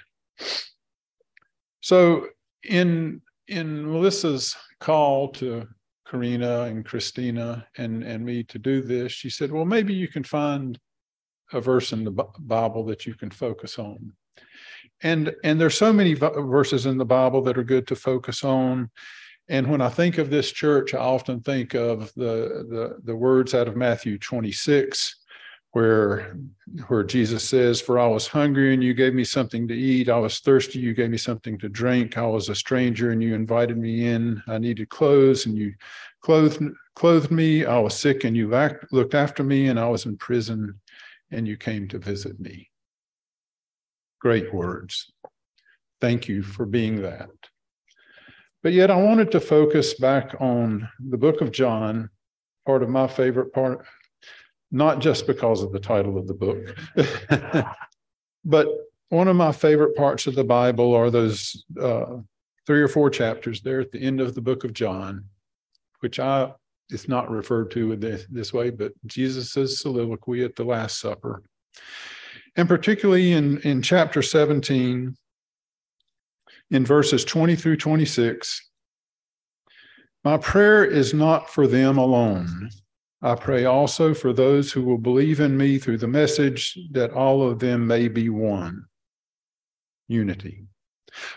So 1.80 2.28
in 2.64 3.22
in 3.48 3.90
Melissa's 3.90 4.56
call 4.80 5.28
to 5.28 5.68
Karina 6.08 6.62
and 6.62 6.84
Christina 6.84 7.66
and, 7.78 8.02
and 8.02 8.24
me 8.24 8.42
to 8.44 8.58
do 8.58 8.82
this, 8.82 9.12
she 9.12 9.30
said, 9.30 9.52
well, 9.52 9.64
maybe 9.64 9.94
you 9.94 10.08
can 10.08 10.24
find 10.24 10.78
a 11.52 11.60
verse 11.60 11.92
in 11.92 12.02
the 12.02 12.10
Bible 12.40 12.84
that 12.86 13.06
you 13.06 13.14
can 13.14 13.30
focus 13.30 13.78
on. 13.78 14.12
And 15.02 15.34
and 15.44 15.60
there's 15.60 15.76
so 15.76 15.92
many 15.92 16.14
verses 16.14 16.86
in 16.86 16.98
the 16.98 17.04
Bible 17.04 17.42
that 17.42 17.58
are 17.58 17.64
good 17.64 17.86
to 17.88 17.96
focus 17.96 18.42
on. 18.42 18.90
And 19.48 19.68
when 19.68 19.80
I 19.80 19.88
think 19.88 20.18
of 20.18 20.30
this 20.30 20.50
church, 20.50 20.92
I 20.92 20.98
often 20.98 21.40
think 21.40 21.74
of 21.74 22.12
the, 22.14 22.66
the, 22.68 22.98
the 23.04 23.16
words 23.16 23.54
out 23.54 23.68
of 23.68 23.76
Matthew 23.76 24.18
26, 24.18 25.16
where, 25.70 26.36
where 26.88 27.04
Jesus 27.04 27.48
says, 27.48 27.80
For 27.80 27.98
I 27.98 28.08
was 28.08 28.26
hungry 28.26 28.74
and 28.74 28.82
you 28.82 28.92
gave 28.92 29.14
me 29.14 29.22
something 29.22 29.68
to 29.68 29.74
eat. 29.74 30.08
I 30.08 30.18
was 30.18 30.40
thirsty, 30.40 30.80
you 30.80 30.94
gave 30.94 31.10
me 31.10 31.18
something 31.18 31.58
to 31.58 31.68
drink. 31.68 32.18
I 32.18 32.26
was 32.26 32.48
a 32.48 32.54
stranger 32.54 33.12
and 33.12 33.22
you 33.22 33.34
invited 33.34 33.78
me 33.78 34.06
in. 34.06 34.42
I 34.48 34.58
needed 34.58 34.88
clothes 34.88 35.46
and 35.46 35.56
you 35.56 35.74
clothed, 36.22 36.62
clothed 36.96 37.30
me. 37.30 37.64
I 37.64 37.78
was 37.78 37.94
sick 37.94 38.24
and 38.24 38.36
you 38.36 38.48
looked 38.90 39.14
after 39.14 39.44
me. 39.44 39.68
And 39.68 39.78
I 39.78 39.88
was 39.88 40.06
in 40.06 40.16
prison 40.16 40.80
and 41.30 41.46
you 41.46 41.56
came 41.56 41.86
to 41.88 41.98
visit 41.98 42.40
me. 42.40 42.70
Great 44.20 44.52
words. 44.52 45.12
Thank 46.00 46.26
you 46.26 46.42
for 46.42 46.66
being 46.66 47.02
that. 47.02 47.28
But 48.66 48.72
yet, 48.72 48.90
I 48.90 48.96
wanted 48.96 49.30
to 49.30 49.38
focus 49.38 49.94
back 49.94 50.34
on 50.40 50.88
the 50.98 51.16
book 51.16 51.40
of 51.40 51.52
John, 51.52 52.10
part 52.66 52.82
of 52.82 52.88
my 52.88 53.06
favorite 53.06 53.52
part, 53.52 53.86
not 54.72 54.98
just 54.98 55.28
because 55.28 55.62
of 55.62 55.70
the 55.70 55.78
title 55.78 56.18
of 56.18 56.26
the 56.26 56.34
book, 56.34 56.76
but 58.44 58.66
one 59.10 59.28
of 59.28 59.36
my 59.36 59.52
favorite 59.52 59.94
parts 59.94 60.26
of 60.26 60.34
the 60.34 60.42
Bible 60.42 60.94
are 60.94 61.12
those 61.12 61.64
uh, 61.80 62.16
three 62.66 62.82
or 62.82 62.88
four 62.88 63.08
chapters 63.08 63.60
there 63.60 63.78
at 63.78 63.92
the 63.92 64.00
end 64.00 64.20
of 64.20 64.34
the 64.34 64.42
book 64.42 64.64
of 64.64 64.72
John, 64.72 65.26
which 66.00 66.18
I 66.18 66.52
it's 66.90 67.06
not 67.06 67.30
referred 67.30 67.70
to 67.70 67.94
this, 67.94 68.26
this 68.28 68.52
way, 68.52 68.70
but 68.70 68.90
Jesus' 69.06 69.80
soliloquy 69.80 70.44
at 70.44 70.56
the 70.56 70.64
Last 70.64 70.98
Supper. 70.98 71.44
And 72.56 72.66
particularly 72.66 73.30
in, 73.30 73.58
in 73.58 73.80
chapter 73.80 74.22
17, 74.22 75.16
in 76.70 76.84
verses 76.84 77.24
20 77.24 77.56
through 77.56 77.76
26 77.76 78.60
My 80.24 80.36
prayer 80.36 80.84
is 80.84 81.14
not 81.14 81.50
for 81.50 81.66
them 81.66 81.98
alone. 81.98 82.70
I 83.22 83.34
pray 83.34 83.64
also 83.64 84.14
for 84.14 84.32
those 84.32 84.72
who 84.72 84.82
will 84.82 84.98
believe 84.98 85.40
in 85.40 85.56
me 85.56 85.78
through 85.78 85.98
the 85.98 86.08
message 86.08 86.78
that 86.92 87.12
all 87.12 87.48
of 87.48 87.58
them 87.58 87.86
may 87.86 88.08
be 88.08 88.28
one. 88.28 88.84
Unity. 90.08 90.66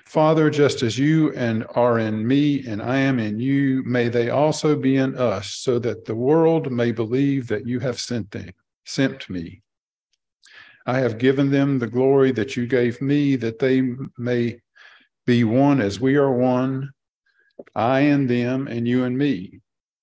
Father, 0.05 0.49
just 0.49 0.83
as 0.83 0.99
you 0.99 1.33
and 1.33 1.65
are 1.75 1.99
in 1.99 2.27
me 2.27 2.65
and 2.67 2.81
I 2.81 2.97
am 2.97 3.17
in 3.17 3.39
you, 3.39 3.81
may 3.85 4.09
they 4.09 4.29
also 4.29 4.75
be 4.75 4.97
in 4.97 5.15
us, 5.15 5.51
so 5.51 5.79
that 5.79 6.05
the 6.05 6.15
world 6.15 6.71
may 6.71 6.91
believe 6.91 7.47
that 7.47 7.65
you 7.65 7.79
have 7.79 7.99
sent 7.99 8.31
them, 8.31 8.51
sent 8.85 9.29
me. 9.29 9.61
I 10.85 10.99
have 10.99 11.17
given 11.17 11.49
them 11.49 11.79
the 11.79 11.87
glory 11.87 12.31
that 12.33 12.57
you 12.57 12.67
gave 12.67 13.01
me, 13.01 13.35
that 13.37 13.59
they 13.59 13.93
may 14.17 14.59
be 15.25 15.43
one 15.43 15.81
as 15.81 15.99
we 15.99 16.15
are 16.15 16.31
one, 16.31 16.91
I 17.75 18.01
and 18.01 18.29
them, 18.29 18.67
and 18.67 18.87
you 18.87 19.03
and 19.03 19.17
me. 19.17 19.61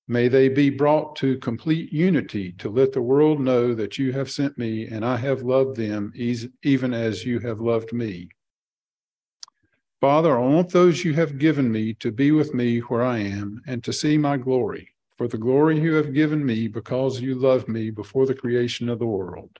May 0.09 0.29
they 0.29 0.49
be 0.49 0.71
brought 0.71 1.17
to 1.17 1.39
complete 1.39 1.93
unity 1.93 2.53
to 2.59 2.71
let 2.71 2.93
the 2.93 3.03
world 3.03 3.41
know 3.41 3.75
that 3.75 3.99
you 3.99 4.13
have 4.13 4.31
sent 4.31 4.57
me 4.57 4.87
and 4.87 5.05
I 5.05 5.17
have 5.17 5.43
loved 5.43 5.77
them 5.77 6.13
even 6.15 6.95
as 6.95 7.25
you 7.25 7.41
have 7.41 7.61
loved 7.61 7.93
me. 7.93 8.29
Father, 10.01 10.39
I 10.39 10.43
want 10.43 10.69
those 10.69 11.05
you 11.05 11.15
have 11.15 11.39
given 11.39 11.73
me 11.73 11.95
to 11.95 12.13
be 12.13 12.31
with 12.31 12.55
me 12.55 12.79
where 12.81 13.03
I 13.03 13.19
am 13.19 13.63
and 13.67 13.83
to 13.83 13.93
see 13.93 14.17
my 14.17 14.37
glory, 14.37 14.91
for 15.17 15.27
the 15.27 15.39
glory 15.39 15.81
you 15.81 15.95
have 15.95 16.15
given 16.15 16.45
me 16.45 16.69
because 16.69 17.21
you 17.21 17.35
loved 17.35 17.67
me 17.67 17.91
before 17.91 18.27
the 18.27 18.35
creation 18.35 18.89
of 18.89 19.01
the 19.01 19.07
world. 19.07 19.59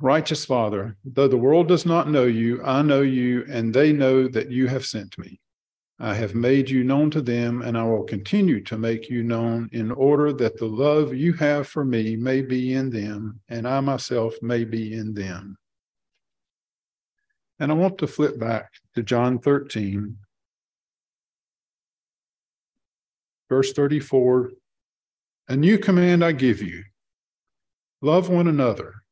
Righteous 0.00 0.44
Father, 0.44 0.96
though 1.04 1.28
the 1.28 1.36
world 1.36 1.68
does 1.68 1.86
not 1.86 2.10
know 2.10 2.24
you, 2.24 2.62
I 2.64 2.82
know 2.82 3.02
you, 3.02 3.44
and 3.48 3.72
they 3.72 3.92
know 3.92 4.26
that 4.26 4.50
you 4.50 4.66
have 4.66 4.84
sent 4.84 5.16
me. 5.18 5.40
I 6.00 6.14
have 6.14 6.34
made 6.34 6.68
you 6.68 6.82
known 6.82 7.12
to 7.12 7.22
them, 7.22 7.62
and 7.62 7.78
I 7.78 7.84
will 7.84 8.02
continue 8.02 8.60
to 8.64 8.76
make 8.76 9.08
you 9.08 9.22
known 9.22 9.68
in 9.72 9.92
order 9.92 10.32
that 10.32 10.58
the 10.58 10.66
love 10.66 11.14
you 11.14 11.32
have 11.34 11.68
for 11.68 11.84
me 11.84 12.16
may 12.16 12.42
be 12.42 12.74
in 12.74 12.90
them, 12.90 13.40
and 13.48 13.68
I 13.68 13.78
myself 13.78 14.34
may 14.42 14.64
be 14.64 14.94
in 14.94 15.14
them. 15.14 15.56
And 17.60 17.70
I 17.70 17.74
want 17.74 17.98
to 17.98 18.08
flip 18.08 18.36
back 18.36 18.72
to 18.96 19.04
John 19.04 19.38
13, 19.38 20.16
verse 23.48 23.72
34. 23.72 24.50
A 25.48 25.56
new 25.56 25.78
command 25.78 26.24
I 26.24 26.32
give 26.32 26.60
you 26.60 26.82
love 28.02 28.28
one 28.28 28.48
another. 28.48 29.03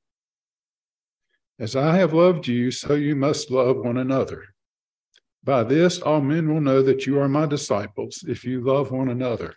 As 1.62 1.77
I 1.77 1.94
have 1.94 2.12
loved 2.12 2.48
you, 2.48 2.72
so 2.72 2.94
you 2.94 3.14
must 3.14 3.53
love 3.53 3.77
one 3.77 3.96
another. 3.96 4.46
By 5.44 5.62
this, 5.62 6.01
all 6.01 6.20
men 6.20 6.53
will 6.53 6.61
know 6.61 6.83
that 6.83 7.07
you 7.07 7.20
are 7.20 7.29
my 7.29 7.46
disciples 7.46 8.25
if 8.27 8.44
you 8.44 8.61
love 8.61 8.90
one 8.90 9.09
another. 9.09 9.55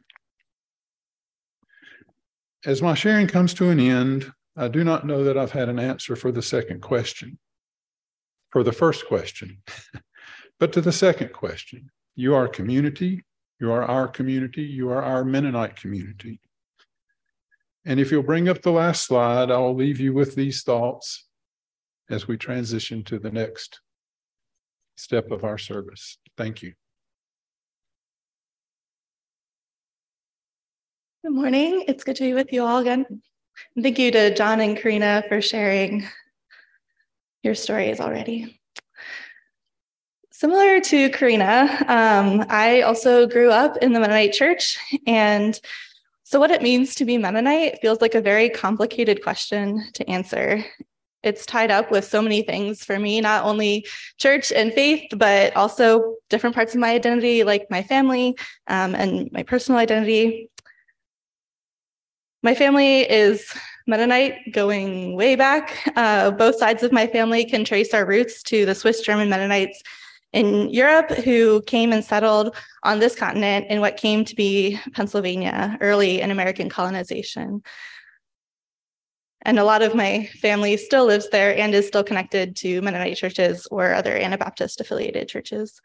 As 2.63 2.79
my 2.79 2.93
sharing 2.93 3.25
comes 3.25 3.55
to 3.55 3.71
an 3.71 3.79
end, 3.79 4.31
I 4.55 4.67
do 4.67 4.83
not 4.83 5.07
know 5.07 5.23
that 5.23 5.35
I've 5.35 5.53
had 5.53 5.67
an 5.67 5.79
answer 5.79 6.15
for 6.15 6.31
the 6.31 6.43
second 6.43 6.83
question, 6.83 7.39
for 8.51 8.61
the 8.61 8.71
first 8.71 9.07
question, 9.07 9.63
but 10.59 10.71
to 10.73 10.81
the 10.81 10.91
second 10.91 11.33
question. 11.33 11.89
You 12.13 12.35
are 12.35 12.47
community, 12.47 13.23
you 13.59 13.71
are 13.71 13.83
our 13.83 14.07
community, 14.07 14.61
you 14.61 14.91
are 14.91 15.01
our 15.01 15.25
Mennonite 15.25 15.75
community. 15.75 16.39
And 17.83 17.99
if 17.99 18.11
you'll 18.11 18.21
bring 18.21 18.47
up 18.47 18.61
the 18.61 18.71
last 18.71 19.07
slide, 19.07 19.49
I 19.49 19.57
will 19.57 19.75
leave 19.75 19.99
you 19.99 20.13
with 20.13 20.35
these 20.35 20.61
thoughts 20.61 21.25
as 22.09 22.27
we 22.27 22.37
transition 22.37 23.03
to 23.03 23.19
the 23.19 23.31
next 23.31 23.81
step 24.95 25.31
of 25.31 25.43
our 25.43 25.57
service. 25.57 26.17
Thank 26.37 26.61
you. 26.61 26.73
Good 31.23 31.33
morning. 31.33 31.85
It's 31.87 32.03
good 32.03 32.15
to 32.17 32.23
be 32.23 32.33
with 32.33 32.53
you 32.53 32.63
all 32.63 32.79
again. 32.79 33.05
thank 33.81 33.97
you 33.97 34.11
to 34.11 34.33
John 34.35 34.61
and 34.61 34.77
Karina 34.77 35.23
for 35.27 35.41
sharing 35.41 36.07
your 37.41 37.55
stories 37.55 37.99
already. 37.99 38.59
Similar 40.31 40.81
to 40.81 41.09
Karina, 41.09 41.85
um, 41.87 42.45
I 42.49 42.81
also 42.81 43.25
grew 43.25 43.49
up 43.49 43.77
in 43.77 43.93
the 43.93 43.99
Mennonite 43.99 44.33
church. 44.33 44.77
And 45.07 45.59
so, 46.23 46.39
what 46.39 46.51
it 46.51 46.61
means 46.61 46.93
to 46.95 47.05
be 47.05 47.17
Mennonite 47.17 47.79
feels 47.81 48.01
like 48.01 48.15
a 48.15 48.21
very 48.21 48.49
complicated 48.49 49.23
question 49.23 49.83
to 49.93 50.09
answer. 50.09 50.63
It's 51.25 51.45
tied 51.45 51.71
up 51.71 51.91
with 51.91 52.05
so 52.05 52.21
many 52.21 52.43
things 52.43 52.85
for 52.85 52.99
me, 52.99 53.19
not 53.19 53.43
only 53.43 53.85
church 54.17 54.51
and 54.51 54.71
faith, 54.71 55.11
but 55.17 55.55
also 55.57 56.15
different 56.29 56.55
parts 56.55 56.73
of 56.73 56.79
my 56.79 56.91
identity, 56.91 57.43
like 57.43 57.65
my 57.69 57.83
family 57.83 58.37
um, 58.67 58.95
and 58.95 59.31
my 59.31 59.43
personal 59.43 59.79
identity. 59.79 60.49
My 62.43 62.53
family 62.53 63.01
is 63.01 63.51
Mennonite 63.87 64.53
going 64.53 65.15
way 65.15 65.35
back. 65.35 65.91
Uh, 65.95 66.31
both 66.31 66.57
sides 66.57 66.83
of 66.83 66.91
my 66.91 67.07
family 67.07 67.43
can 67.43 67.65
trace 67.65 67.93
our 67.93 68.05
roots 68.05 68.43
to 68.43 68.65
the 68.65 68.75
Swiss 68.75 69.01
German 69.01 69.29
Mennonites 69.29 69.81
in 70.35 70.69
Europe 70.69 71.09
who 71.09 71.61
came 71.63 71.93
and 71.93 72.03
settled 72.03 72.55
on 72.83 72.99
this 72.99 73.15
continent 73.15 73.67
in 73.69 73.79
what 73.79 73.97
came 73.97 74.25
to 74.25 74.35
be 74.35 74.79
Pennsylvania 74.93 75.77
early 75.81 76.19
in 76.21 76.29
American 76.29 76.69
colonization. 76.69 77.63
And 79.45 79.59
a 79.59 79.63
lot 79.63 79.83
of 79.83 79.93
my 79.93 80.25
family 80.41 80.75
still 80.75 81.05
lives 81.05 81.29
there 81.29 81.55
and 81.55 81.73
is 81.73 81.87
still 81.87 82.03
connected 82.03 82.55
to 82.57 82.81
Mennonite 82.81 83.15
churches 83.15 83.67
or 83.69 83.93
other 83.93 84.15
Anabaptist 84.15 84.81
affiliated 84.81 85.29
churches. 85.29 85.79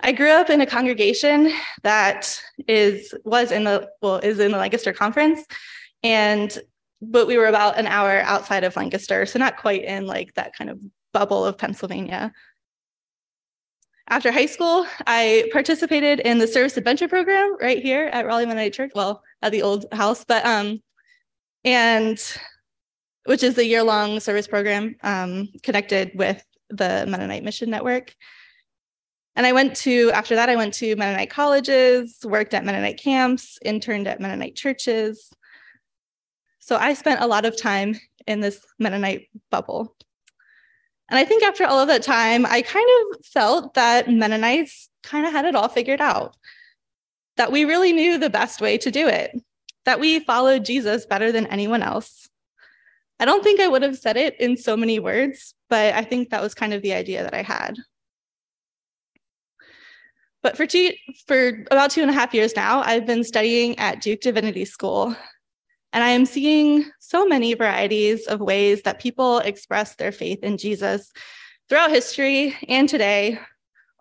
I 0.00 0.12
grew 0.12 0.30
up 0.30 0.50
in 0.50 0.60
a 0.60 0.66
congregation 0.66 1.52
that 1.84 2.42
is 2.66 3.14
was 3.24 3.52
in 3.52 3.64
the 3.64 3.88
well 4.02 4.16
is 4.16 4.40
in 4.40 4.50
the 4.50 4.58
Lancaster 4.58 4.92
Conference, 4.92 5.44
and 6.02 6.58
but 7.00 7.26
we 7.26 7.36
were 7.36 7.46
about 7.46 7.78
an 7.78 7.86
hour 7.86 8.20
outside 8.20 8.64
of 8.64 8.76
Lancaster, 8.76 9.26
so 9.26 9.38
not 9.38 9.56
quite 9.56 9.84
in 9.84 10.06
like 10.06 10.34
that 10.34 10.56
kind 10.56 10.70
of 10.70 10.78
bubble 11.12 11.44
of 11.44 11.56
Pennsylvania. 11.56 12.32
After 14.08 14.32
high 14.32 14.46
school, 14.46 14.86
I 15.06 15.48
participated 15.52 16.18
in 16.20 16.38
the 16.38 16.48
service 16.48 16.76
adventure 16.76 17.06
program 17.06 17.56
right 17.60 17.80
here 17.80 18.06
at 18.12 18.26
Raleigh 18.26 18.46
Mennonite 18.46 18.72
Church, 18.72 18.90
well, 18.94 19.22
at 19.40 19.52
the 19.52 19.62
old 19.62 19.86
house, 19.92 20.24
but 20.24 20.44
um, 20.44 20.82
and 21.64 22.18
which 23.26 23.42
is 23.42 23.58
a 23.58 23.64
year-long 23.64 24.18
service 24.20 24.46
program 24.46 24.96
um, 25.02 25.48
connected 25.62 26.12
with 26.14 26.42
the 26.70 27.04
Mennonite 27.06 27.44
Mission 27.44 27.70
Network. 27.70 28.14
And 29.36 29.46
I 29.46 29.52
went 29.52 29.76
to, 29.76 30.10
after 30.12 30.34
that, 30.34 30.48
I 30.48 30.56
went 30.56 30.74
to 30.74 30.96
Mennonite 30.96 31.30
colleges, 31.30 32.18
worked 32.24 32.54
at 32.54 32.64
Mennonite 32.64 32.98
camps, 32.98 33.58
interned 33.64 34.08
at 34.08 34.20
Mennonite 34.20 34.56
churches. 34.56 35.30
So 36.58 36.76
I 36.76 36.94
spent 36.94 37.20
a 37.20 37.26
lot 37.26 37.44
of 37.44 37.56
time 37.56 37.98
in 38.26 38.40
this 38.40 38.64
Mennonite 38.78 39.28
bubble. 39.50 39.96
And 41.08 41.18
I 41.18 41.24
think 41.24 41.42
after 41.42 41.64
all 41.64 41.78
of 41.78 41.88
that 41.88 42.02
time, 42.02 42.46
I 42.46 42.62
kind 42.62 42.88
of 42.88 43.24
felt 43.24 43.74
that 43.74 44.08
Mennonites 44.08 44.88
kind 45.02 45.26
of 45.26 45.32
had 45.32 45.44
it 45.44 45.54
all 45.54 45.68
figured 45.68 46.00
out, 46.00 46.36
that 47.36 47.52
we 47.52 47.64
really 47.64 47.92
knew 47.92 48.18
the 48.18 48.30
best 48.30 48.60
way 48.60 48.78
to 48.78 48.90
do 48.90 49.08
it, 49.08 49.40
that 49.84 50.00
we 50.00 50.20
followed 50.20 50.64
Jesus 50.64 51.06
better 51.06 51.32
than 51.32 51.46
anyone 51.46 51.82
else. 51.82 52.28
I 53.18 53.24
don't 53.24 53.44
think 53.44 53.60
I 53.60 53.68
would 53.68 53.82
have 53.82 53.98
said 53.98 54.16
it 54.16 54.40
in 54.40 54.56
so 54.56 54.76
many 54.76 54.98
words, 54.98 55.54
but 55.68 55.94
I 55.94 56.02
think 56.02 56.30
that 56.30 56.42
was 56.42 56.54
kind 56.54 56.72
of 56.72 56.82
the 56.82 56.94
idea 56.94 57.22
that 57.22 57.34
I 57.34 57.42
had. 57.42 57.76
But 60.42 60.56
for 60.56 60.66
two, 60.66 60.92
for 61.26 61.64
about 61.70 61.90
two 61.90 62.00
and 62.00 62.10
a 62.10 62.14
half 62.14 62.32
years 62.32 62.56
now, 62.56 62.80
I've 62.80 63.04
been 63.06 63.24
studying 63.24 63.78
at 63.78 64.00
Duke 64.00 64.20
Divinity 64.20 64.64
School. 64.64 65.14
And 65.92 66.04
I 66.04 66.10
am 66.10 66.24
seeing 66.24 66.90
so 67.00 67.26
many 67.26 67.52
varieties 67.54 68.26
of 68.26 68.40
ways 68.40 68.82
that 68.82 69.00
people 69.00 69.40
express 69.40 69.96
their 69.96 70.12
faith 70.12 70.38
in 70.42 70.56
Jesus 70.56 71.12
throughout 71.68 71.90
history 71.90 72.56
and 72.68 72.88
today, 72.88 73.38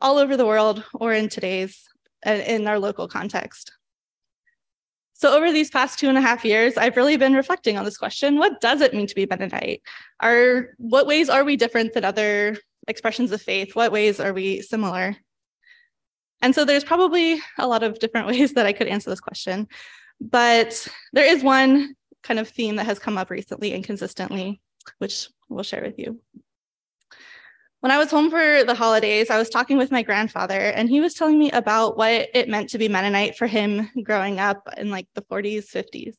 all 0.02 0.18
over 0.18 0.38
the 0.38 0.46
world 0.46 0.84
or 0.94 1.13
in 1.13 1.28
today's, 1.28 1.84
uh, 2.26 2.30
in 2.30 2.68
our 2.68 2.80
local 2.80 3.08
context. 3.08 3.72
So, 5.19 5.36
over 5.36 5.51
these 5.51 5.69
past 5.69 5.99
two 5.99 6.08
and 6.08 6.17
a 6.17 6.21
half 6.21 6.45
years, 6.45 6.77
I've 6.77 6.95
really 6.95 7.17
been 7.17 7.34
reflecting 7.34 7.77
on 7.77 7.84
this 7.84 7.97
question 7.97 8.39
what 8.39 8.62
does 8.62 8.79
it 8.79 8.93
mean 8.93 9.05
to 9.05 9.13
be 9.13 9.25
Mennonite? 9.25 9.82
Are, 10.21 10.69
what 10.77 11.08
ways 11.08 11.27
are 11.27 11.43
we 11.43 11.58
different 11.58 11.93
than 11.93 12.05
other 12.05 12.58
expressions 12.88 13.34
of 13.34 13.41
faith? 13.41 13.75
What 13.75 13.91
ways 13.91 14.21
are 14.21 14.32
we 14.32 14.62
similar? 14.62 15.17
And 16.41 16.55
so 16.55 16.63
there's 16.63 16.86
probably 16.86 17.41
a 17.58 17.67
lot 17.67 17.84
of 17.84 17.99
different 17.99 18.27
ways 18.32 18.53
that 18.53 18.65
I 18.65 18.71
could 18.71 18.88
answer 18.88 19.10
this 19.10 19.19
question, 19.19 19.67
but 20.21 20.88
there 21.12 21.25
is 21.25 21.43
one 21.43 21.95
kind 22.23 22.39
of 22.39 22.47
theme 22.47 22.77
that 22.77 22.86
has 22.86 22.97
come 22.97 23.17
up 23.17 23.29
recently 23.29 23.73
and 23.73 23.84
consistently, 23.84 24.62
which 24.99 25.27
we'll 25.49 25.63
share 25.63 25.84
with 25.84 25.99
you. 25.99 26.21
When 27.82 27.92
I 27.94 27.98
was 27.98 28.12
home 28.12 28.30
for 28.30 28.65
the 28.65 28.76
holidays, 28.76 29.30
I 29.30 29.38
was 29.38 29.50
talking 29.50 29.78
with 29.78 29.89
my 29.89 30.04
grandfather, 30.04 30.60
and 30.60 30.89
he 30.89 31.00
was 31.00 31.13
telling 31.13 31.39
me 31.39 31.50
about 31.52 31.98
what 31.98 32.28
it 32.34 32.50
meant 32.50 32.70
to 32.72 32.78
be 32.78 32.89
Mennonite 32.89 33.38
for 33.38 33.48
him 33.48 33.89
growing 34.04 34.38
up 34.38 34.68
in 34.76 34.89
like 34.89 35.08
the 35.15 35.22
40s, 35.22 35.72
50s. 35.72 36.15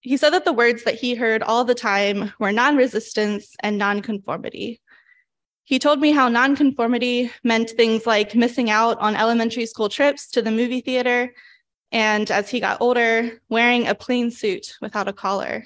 He 0.00 0.16
said 0.16 0.30
that 0.30 0.44
the 0.44 0.52
words 0.52 0.82
that 0.84 0.96
he 0.96 1.14
heard 1.14 1.42
all 1.42 1.64
the 1.64 1.74
time 1.74 2.32
were 2.40 2.50
non 2.50 2.76
resistance 2.76 3.54
and 3.60 3.78
non 3.78 4.02
conformity. 4.02 4.80
He 5.62 5.78
told 5.78 6.00
me 6.00 6.10
how 6.10 6.28
nonconformity 6.28 7.30
meant 7.44 7.70
things 7.70 8.06
like 8.06 8.34
missing 8.34 8.70
out 8.70 8.98
on 8.98 9.14
elementary 9.14 9.66
school 9.66 9.88
trips 9.88 10.28
to 10.30 10.42
the 10.42 10.50
movie 10.50 10.80
theater, 10.80 11.32
and 11.92 12.28
as 12.32 12.50
he 12.50 12.58
got 12.58 12.80
older, 12.80 13.40
wearing 13.48 13.86
a 13.86 13.94
plain 13.94 14.32
suit 14.32 14.74
without 14.80 15.06
a 15.06 15.12
collar. 15.12 15.64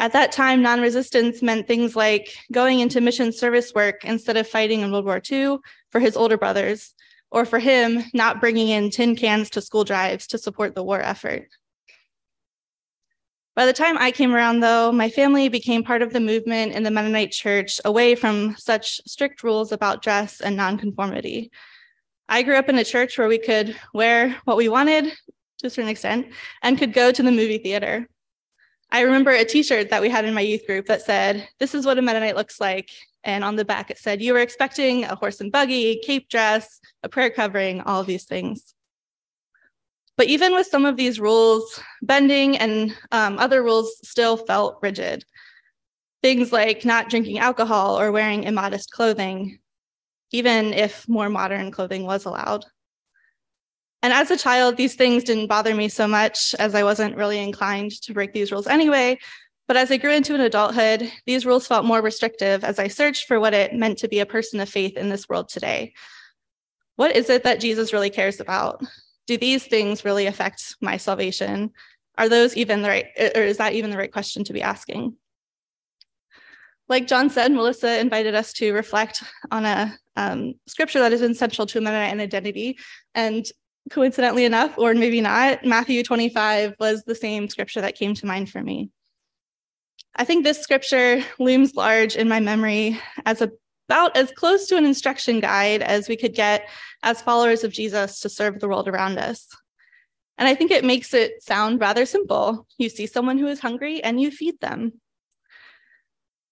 At 0.00 0.12
that 0.12 0.30
time, 0.30 0.62
non 0.62 0.80
resistance 0.80 1.42
meant 1.42 1.66
things 1.66 1.96
like 1.96 2.36
going 2.52 2.80
into 2.80 3.00
mission 3.00 3.32
service 3.32 3.72
work 3.74 4.04
instead 4.04 4.36
of 4.36 4.46
fighting 4.46 4.80
in 4.80 4.92
World 4.92 5.04
War 5.04 5.20
II 5.30 5.58
for 5.90 5.98
his 6.00 6.16
older 6.16 6.38
brothers, 6.38 6.94
or 7.30 7.44
for 7.44 7.58
him, 7.58 8.04
not 8.14 8.40
bringing 8.40 8.68
in 8.68 8.90
tin 8.90 9.16
cans 9.16 9.50
to 9.50 9.60
school 9.60 9.84
drives 9.84 10.28
to 10.28 10.38
support 10.38 10.74
the 10.74 10.84
war 10.84 11.00
effort. 11.00 11.48
By 13.56 13.66
the 13.66 13.72
time 13.72 13.98
I 13.98 14.12
came 14.12 14.32
around, 14.32 14.60
though, 14.60 14.92
my 14.92 15.10
family 15.10 15.48
became 15.48 15.82
part 15.82 16.00
of 16.00 16.12
the 16.12 16.20
movement 16.20 16.74
in 16.74 16.84
the 16.84 16.92
Mennonite 16.92 17.32
church 17.32 17.80
away 17.84 18.14
from 18.14 18.54
such 18.56 19.00
strict 19.04 19.42
rules 19.42 19.72
about 19.72 20.00
dress 20.00 20.40
and 20.40 20.56
nonconformity. 20.56 21.50
I 22.28 22.44
grew 22.44 22.54
up 22.54 22.68
in 22.68 22.78
a 22.78 22.84
church 22.84 23.18
where 23.18 23.26
we 23.26 23.38
could 23.38 23.74
wear 23.92 24.36
what 24.44 24.56
we 24.56 24.68
wanted 24.68 25.12
to 25.58 25.66
a 25.66 25.70
certain 25.70 25.90
extent 25.90 26.28
and 26.62 26.78
could 26.78 26.92
go 26.92 27.10
to 27.10 27.20
the 27.20 27.32
movie 27.32 27.58
theater. 27.58 28.06
I 28.90 29.02
remember 29.02 29.30
a 29.30 29.44
t 29.44 29.62
shirt 29.62 29.90
that 29.90 30.00
we 30.00 30.08
had 30.08 30.24
in 30.24 30.34
my 30.34 30.40
youth 30.40 30.66
group 30.66 30.86
that 30.86 31.02
said, 31.02 31.46
This 31.58 31.74
is 31.74 31.84
what 31.84 31.98
a 31.98 32.02
Mennonite 32.02 32.36
looks 32.36 32.60
like. 32.60 32.90
And 33.24 33.44
on 33.44 33.56
the 33.56 33.64
back, 33.64 33.90
it 33.90 33.98
said, 33.98 34.22
You 34.22 34.32
were 34.32 34.40
expecting 34.40 35.04
a 35.04 35.14
horse 35.14 35.40
and 35.40 35.52
buggy, 35.52 36.00
cape 36.04 36.28
dress, 36.28 36.80
a 37.02 37.08
prayer 37.08 37.30
covering, 37.30 37.82
all 37.82 38.00
of 38.00 38.06
these 38.06 38.24
things. 38.24 38.74
But 40.16 40.26
even 40.26 40.52
with 40.52 40.66
some 40.66 40.84
of 40.84 40.96
these 40.96 41.20
rules, 41.20 41.80
bending 42.02 42.56
and 42.56 42.96
um, 43.12 43.38
other 43.38 43.62
rules 43.62 43.96
still 44.02 44.36
felt 44.36 44.78
rigid. 44.82 45.24
Things 46.22 46.50
like 46.50 46.84
not 46.84 47.08
drinking 47.08 47.38
alcohol 47.38 48.00
or 48.00 48.10
wearing 48.10 48.42
immodest 48.42 48.90
clothing, 48.90 49.60
even 50.32 50.72
if 50.74 51.08
more 51.08 51.28
modern 51.28 51.70
clothing 51.70 52.04
was 52.04 52.24
allowed. 52.24 52.64
And 54.02 54.12
as 54.12 54.30
a 54.30 54.36
child, 54.36 54.76
these 54.76 54.94
things 54.94 55.24
didn't 55.24 55.48
bother 55.48 55.74
me 55.74 55.88
so 55.88 56.06
much 56.06 56.54
as 56.58 56.74
I 56.74 56.84
wasn't 56.84 57.16
really 57.16 57.38
inclined 57.38 57.90
to 58.02 58.14
break 58.14 58.32
these 58.32 58.52
rules 58.52 58.66
anyway. 58.66 59.18
But 59.66 59.76
as 59.76 59.90
I 59.90 59.96
grew 59.96 60.12
into 60.12 60.34
an 60.34 60.40
adulthood, 60.40 61.10
these 61.26 61.44
rules 61.44 61.66
felt 61.66 61.84
more 61.84 62.00
restrictive 62.00 62.64
as 62.64 62.78
I 62.78 62.88
searched 62.88 63.26
for 63.26 63.38
what 63.38 63.54
it 63.54 63.74
meant 63.74 63.98
to 63.98 64.08
be 64.08 64.20
a 64.20 64.26
person 64.26 64.60
of 64.60 64.68
faith 64.68 64.96
in 64.96 65.08
this 65.08 65.28
world 65.28 65.48
today. 65.48 65.92
What 66.96 67.14
is 67.14 67.28
it 67.28 67.44
that 67.44 67.60
Jesus 67.60 67.92
really 67.92 68.10
cares 68.10 68.40
about? 68.40 68.82
do 69.28 69.36
these 69.36 69.64
things 69.64 70.04
really 70.04 70.26
affect 70.26 70.74
my 70.80 70.96
salvation? 70.96 71.70
Are 72.16 72.28
those 72.28 72.56
even 72.56 72.82
the 72.82 72.88
right, 72.88 73.06
or 73.36 73.42
is 73.42 73.58
that 73.58 73.74
even 73.74 73.90
the 73.90 73.98
right 73.98 74.10
question 74.10 74.42
to 74.44 74.52
be 74.52 74.62
asking? 74.62 75.14
Like 76.88 77.06
John 77.06 77.28
said, 77.28 77.52
Melissa 77.52 78.00
invited 78.00 78.34
us 78.34 78.54
to 78.54 78.72
reflect 78.72 79.22
on 79.50 79.66
a 79.66 79.96
um, 80.16 80.54
scripture 80.66 81.00
that 81.00 81.12
is 81.12 81.20
essential 81.20 81.66
to 81.66 81.80
Mennonite 81.82 82.18
identity. 82.18 82.78
And 83.14 83.46
coincidentally 83.90 84.44
enough, 84.44 84.76
or 84.78 84.94
maybe 84.94 85.20
not, 85.20 85.64
Matthew 85.64 86.02
25 86.02 86.74
was 86.78 87.04
the 87.04 87.14
same 87.14 87.48
scripture 87.48 87.80
that 87.80 87.96
came 87.96 88.14
to 88.14 88.26
mind 88.26 88.50
for 88.50 88.62
me. 88.62 88.90
I 90.16 90.24
think 90.24 90.44
this 90.44 90.60
scripture 90.60 91.22
looms 91.38 91.74
large 91.74 92.16
in 92.16 92.28
my 92.28 92.40
memory 92.40 93.00
as 93.24 93.40
a 93.40 93.50
about 93.88 94.16
as 94.16 94.30
close 94.32 94.66
to 94.66 94.76
an 94.76 94.84
instruction 94.84 95.40
guide 95.40 95.80
as 95.80 96.08
we 96.08 96.16
could 96.16 96.34
get 96.34 96.68
as 97.02 97.22
followers 97.22 97.64
of 97.64 97.72
Jesus 97.72 98.20
to 98.20 98.28
serve 98.28 98.60
the 98.60 98.68
world 98.68 98.86
around 98.86 99.18
us. 99.18 99.48
And 100.36 100.46
I 100.46 100.54
think 100.54 100.70
it 100.70 100.84
makes 100.84 101.14
it 101.14 101.42
sound 101.42 101.80
rather 101.80 102.04
simple. 102.04 102.66
You 102.76 102.90
see 102.90 103.06
someone 103.06 103.38
who 103.38 103.46
is 103.46 103.60
hungry 103.60 104.02
and 104.04 104.20
you 104.20 104.30
feed 104.30 104.60
them. 104.60 105.00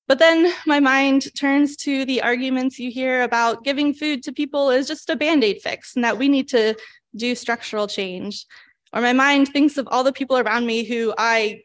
But 0.08 0.18
then 0.18 0.52
my 0.66 0.80
mind 0.80 1.34
turns 1.36 1.76
to 1.78 2.04
the 2.04 2.22
arguments 2.22 2.78
you 2.78 2.90
hear 2.90 3.22
about 3.22 3.64
giving 3.64 3.92
food 3.92 4.22
to 4.22 4.32
people 4.32 4.70
is 4.70 4.86
just 4.86 5.10
a 5.10 5.16
band 5.16 5.44
aid 5.44 5.60
fix 5.62 5.94
and 5.94 6.04
that 6.04 6.18
we 6.18 6.28
need 6.28 6.48
to 6.50 6.74
do 7.16 7.34
structural 7.34 7.86
change, 7.86 8.46
Or 8.92 9.00
my 9.00 9.12
mind 9.12 9.48
thinks 9.48 9.78
of 9.78 9.88
all 9.90 10.04
the 10.04 10.12
people 10.12 10.38
around 10.38 10.66
me 10.66 10.84
who 10.84 11.12
I 11.18 11.62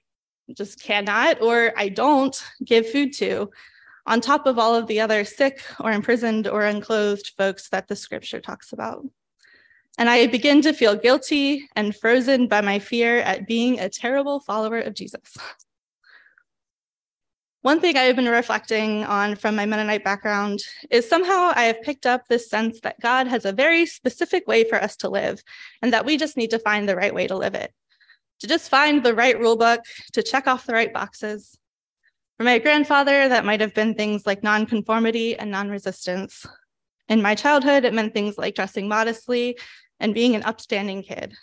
just 0.55 0.81
cannot 0.81 1.41
or 1.41 1.71
I 1.77 1.89
don't 1.89 2.35
give 2.65 2.89
food 2.89 3.13
to, 3.13 3.51
on 4.05 4.19
top 4.19 4.47
of 4.47 4.57
all 4.57 4.75
of 4.75 4.87
the 4.87 4.99
other 4.99 5.23
sick 5.23 5.61
or 5.79 5.91
imprisoned 5.91 6.47
or 6.47 6.63
unclothed 6.63 7.31
folks 7.37 7.69
that 7.69 7.87
the 7.87 7.95
scripture 7.95 8.41
talks 8.41 8.73
about. 8.73 9.05
And 9.97 10.09
I 10.09 10.27
begin 10.27 10.61
to 10.63 10.73
feel 10.73 10.95
guilty 10.95 11.69
and 11.75 11.95
frozen 11.95 12.47
by 12.47 12.61
my 12.61 12.79
fear 12.79 13.19
at 13.19 13.47
being 13.47 13.79
a 13.79 13.89
terrible 13.89 14.39
follower 14.39 14.79
of 14.79 14.93
Jesus. 14.93 15.37
One 17.63 17.79
thing 17.79 17.95
I 17.95 18.03
have 18.03 18.15
been 18.15 18.27
reflecting 18.27 19.03
on 19.03 19.35
from 19.35 19.55
my 19.55 19.67
Mennonite 19.67 20.03
background 20.03 20.63
is 20.89 21.07
somehow 21.07 21.51
I 21.55 21.65
have 21.65 21.83
picked 21.83 22.07
up 22.07 22.27
this 22.27 22.49
sense 22.49 22.79
that 22.81 22.99
God 22.99 23.27
has 23.27 23.45
a 23.45 23.51
very 23.51 23.85
specific 23.85 24.47
way 24.47 24.63
for 24.63 24.81
us 24.81 24.95
to 24.97 25.09
live, 25.09 25.43
and 25.83 25.93
that 25.93 26.03
we 26.03 26.17
just 26.17 26.37
need 26.37 26.49
to 26.51 26.59
find 26.59 26.89
the 26.89 26.95
right 26.95 27.13
way 27.13 27.27
to 27.27 27.37
live 27.37 27.53
it. 27.53 27.71
To 28.39 28.47
just 28.47 28.69
find 28.69 29.03
the 29.03 29.13
right 29.13 29.39
rule 29.39 29.57
book, 29.57 29.81
to 30.13 30.23
check 30.23 30.47
off 30.47 30.65
the 30.65 30.73
right 30.73 30.91
boxes. 30.91 31.55
For 32.37 32.45
my 32.45 32.57
grandfather, 32.57 33.29
that 33.29 33.45
might 33.45 33.61
have 33.61 33.75
been 33.75 33.93
things 33.93 34.25
like 34.25 34.41
nonconformity 34.41 35.37
and 35.37 35.51
non-resistance. 35.51 36.47
In 37.09 37.21
my 37.21 37.35
childhood, 37.35 37.85
it 37.85 37.93
meant 37.93 38.15
things 38.15 38.39
like 38.39 38.55
dressing 38.55 38.87
modestly 38.87 39.59
and 39.99 40.15
being 40.15 40.33
an 40.33 40.41
upstanding 40.43 41.03
kid. 41.03 41.35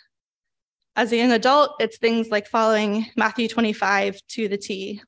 As 0.97 1.13
a 1.13 1.17
young 1.17 1.31
adult, 1.31 1.75
it's 1.79 1.97
things 1.97 2.27
like 2.27 2.45
following 2.45 3.05
Matthew 3.15 3.47
25 3.47 4.19
to 4.31 4.49
the 4.49 4.57
T, 4.57 5.01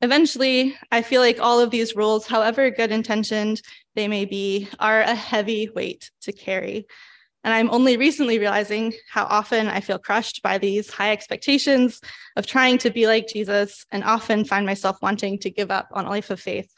Eventually, 0.00 0.76
I 0.92 1.02
feel 1.02 1.20
like 1.20 1.40
all 1.40 1.58
of 1.60 1.70
these 1.70 1.96
rules, 1.96 2.26
however 2.26 2.70
good 2.70 2.92
intentioned 2.92 3.60
they 3.96 4.06
may 4.06 4.24
be, 4.24 4.68
are 4.78 5.00
a 5.00 5.14
heavy 5.14 5.68
weight 5.74 6.10
to 6.22 6.32
carry. 6.32 6.86
And 7.42 7.54
I'm 7.54 7.70
only 7.70 7.96
recently 7.96 8.38
realizing 8.38 8.94
how 9.10 9.24
often 9.24 9.68
I 9.68 9.80
feel 9.80 9.98
crushed 9.98 10.42
by 10.42 10.58
these 10.58 10.90
high 10.90 11.12
expectations 11.12 12.00
of 12.36 12.46
trying 12.46 12.78
to 12.78 12.90
be 12.90 13.06
like 13.06 13.28
Jesus 13.28 13.86
and 13.90 14.04
often 14.04 14.44
find 14.44 14.66
myself 14.66 14.98
wanting 15.02 15.38
to 15.40 15.50
give 15.50 15.70
up 15.70 15.88
on 15.92 16.06
a 16.06 16.10
life 16.10 16.30
of 16.30 16.40
faith. 16.40 16.70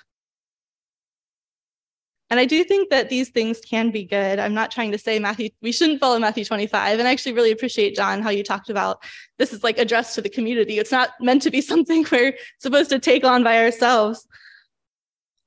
And 2.31 2.39
I 2.39 2.45
do 2.45 2.63
think 2.63 2.91
that 2.91 3.09
these 3.09 3.29
things 3.31 3.61
can 3.61 3.91
be 3.91 4.05
good. 4.05 4.39
I'm 4.39 4.55
not 4.55 4.71
trying 4.71 4.93
to 4.93 4.99
say 4.99 5.19
Matthew, 5.19 5.51
we 5.63 5.73
shouldn't 5.73 5.99
follow 5.99 6.19
Matthew 6.19 6.45
25. 6.45 7.01
And 7.01 7.09
I 7.09 7.11
actually 7.11 7.33
really 7.33 7.51
appreciate, 7.51 7.97
John, 7.97 8.23
how 8.23 8.31
you 8.31 8.45
talked 8.45 8.71
about 8.71 9.03
this 9.39 9.53
is 9.53 9.65
like 9.65 9.79
addressed 9.79 10.15
to 10.15 10.23
the 10.23 10.29
community. 10.29 10.79
It's 10.79 10.93
not 10.93 11.11
meant 11.21 11.43
to 11.43 11.51
be 11.51 11.61
something 11.61 12.07
we're 12.11 12.35
supposed 12.59 12.91
to 12.91 13.01
take 13.01 13.25
on 13.25 13.43
by 13.43 13.59
ourselves. 13.59 14.27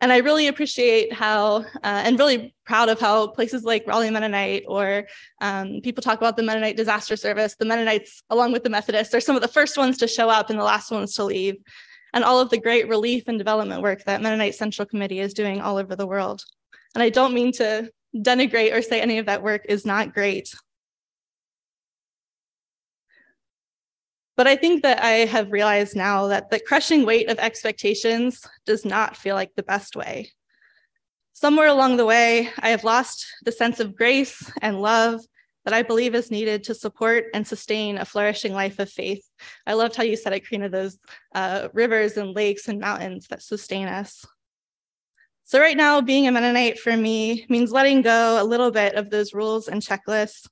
And 0.02 0.12
I 0.12 0.18
really 0.18 0.48
appreciate 0.48 1.14
how, 1.14 1.60
uh, 1.60 1.64
and 1.84 2.20
really 2.20 2.54
proud 2.66 2.90
of 2.90 3.00
how 3.00 3.28
places 3.28 3.64
like 3.64 3.88
Raleigh 3.88 4.10
Mennonite 4.10 4.66
or 4.68 5.08
um, 5.40 5.80
people 5.82 6.04
talk 6.04 6.18
about 6.18 6.36
the 6.36 6.44
Mennonite 6.44 6.76
Disaster 6.76 7.16
Service, 7.16 7.56
the 7.56 7.64
Mennonites, 7.64 8.22
along 8.30 8.52
with 8.52 8.66
the 8.66 8.70
Methodists, 8.70 9.14
are 9.14 9.22
some 9.22 9.38
of 9.38 9.42
the 9.42 9.48
first 9.48 9.78
ones 9.78 9.98
to 10.00 10.08
show 10.10 10.30
up 10.30 10.50
and 10.50 10.60
the 10.60 10.64
last 10.66 10.92
ones 10.92 11.16
to 11.16 11.24
leave, 11.24 11.56
and 12.14 12.26
all 12.26 12.42
of 12.42 12.50
the 12.50 12.58
great 12.58 12.90
relief 12.90 13.30
and 13.30 13.38
development 13.38 13.82
work 13.82 14.04
that 14.04 14.22
Mennonite 14.22 14.56
Central 14.56 14.86
Committee 14.86 15.22
is 15.22 15.34
doing 15.34 15.62
all 15.62 15.78
over 15.78 15.96
the 15.96 16.06
world. 16.06 16.44
And 16.94 17.04
I 17.04 17.10
don't 17.10 17.34
mean 17.34 17.52
to 17.54 17.92
denigrate 18.16 18.74
or 18.74 18.82
say 18.82 19.02
any 19.02 19.18
of 19.18 19.26
that 19.26 19.44
work 19.44 19.66
is 19.68 19.86
not 19.86 20.14
great. 20.14 20.54
But 24.36 24.48
I 24.48 24.56
think 24.56 24.82
that 24.82 25.04
I 25.04 25.26
have 25.26 25.52
realized 25.52 25.96
now 25.96 26.28
that 26.28 26.50
the 26.50 26.60
crushing 26.60 27.06
weight 27.06 27.30
of 27.30 27.38
expectations 27.38 28.48
does 28.66 28.84
not 28.84 29.16
feel 29.16 29.36
like 29.36 29.54
the 29.56 29.64
best 29.64 29.96
way. 29.96 30.32
Somewhere 31.34 31.68
along 31.68 31.98
the 31.98 32.06
way, 32.06 32.50
I 32.60 32.70
have 32.70 32.84
lost 32.84 33.26
the 33.44 33.52
sense 33.52 33.80
of 33.80 33.96
grace 33.96 34.52
and 34.62 34.82
love 34.82 35.22
that 35.66 35.74
I 35.74 35.82
believe 35.82 36.14
is 36.14 36.32
needed 36.32 36.64
to 36.66 36.76
support 36.76 37.26
and 37.34 37.48
sustain 37.48 37.98
a 37.98 38.06
flourishing 38.06 38.54
life 38.54 38.80
of 38.80 38.90
faith. 38.90 39.24
I 39.66 39.74
loved 39.74 39.96
how 39.96 40.04
you 40.04 40.16
said 40.16 40.34
it, 40.34 40.48
Karina, 40.48 40.70
those 40.70 40.98
uh, 41.34 41.70
rivers 41.74 42.18
and 42.18 42.36
lakes 42.36 42.68
and 42.68 42.80
mountains 42.80 43.28
that 43.30 43.42
sustain 43.42 43.88
us. 43.88 44.26
So, 45.46 45.60
right 45.60 45.78
now, 45.78 46.02
being 46.02 46.28
a 46.28 46.32
Mennonite 46.32 46.80
for 46.80 46.96
me 46.96 47.46
means 47.50 47.72
letting 47.72 48.02
go 48.02 48.42
a 48.42 48.46
little 48.46 48.72
bit 48.72 48.96
of 48.96 49.10
those 49.10 49.34
rules 49.34 49.68
and 49.68 49.82
checklists 49.82 50.48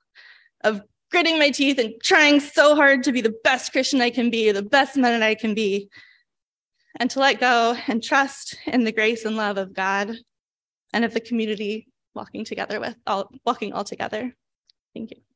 of 0.63 0.81
gritting 1.11 1.39
my 1.39 1.49
teeth 1.49 1.79
and 1.79 1.93
trying 2.03 2.39
so 2.39 2.75
hard 2.75 3.03
to 3.03 3.11
be 3.11 3.21
the 3.21 3.35
best 3.43 3.71
Christian 3.71 4.01
I 4.01 4.09
can 4.09 4.29
be, 4.29 4.51
the 4.51 4.61
best 4.61 4.97
Mennonite 4.97 5.31
I 5.31 5.35
can 5.35 5.53
be, 5.53 5.89
and 6.99 7.09
to 7.11 7.19
let 7.19 7.39
go 7.39 7.75
and 7.87 8.03
trust 8.03 8.57
in 8.67 8.83
the 8.83 8.91
grace 8.91 9.25
and 9.25 9.37
love 9.37 9.57
of 9.57 9.73
God 9.73 10.15
and 10.93 11.05
of 11.05 11.13
the 11.13 11.21
community 11.21 11.87
walking 12.13 12.43
together 12.43 12.79
with 12.79 12.95
all 13.07 13.29
walking 13.45 13.73
all 13.73 13.85
together. 13.85 14.33
Thank 14.93 15.11
you. 15.11 15.30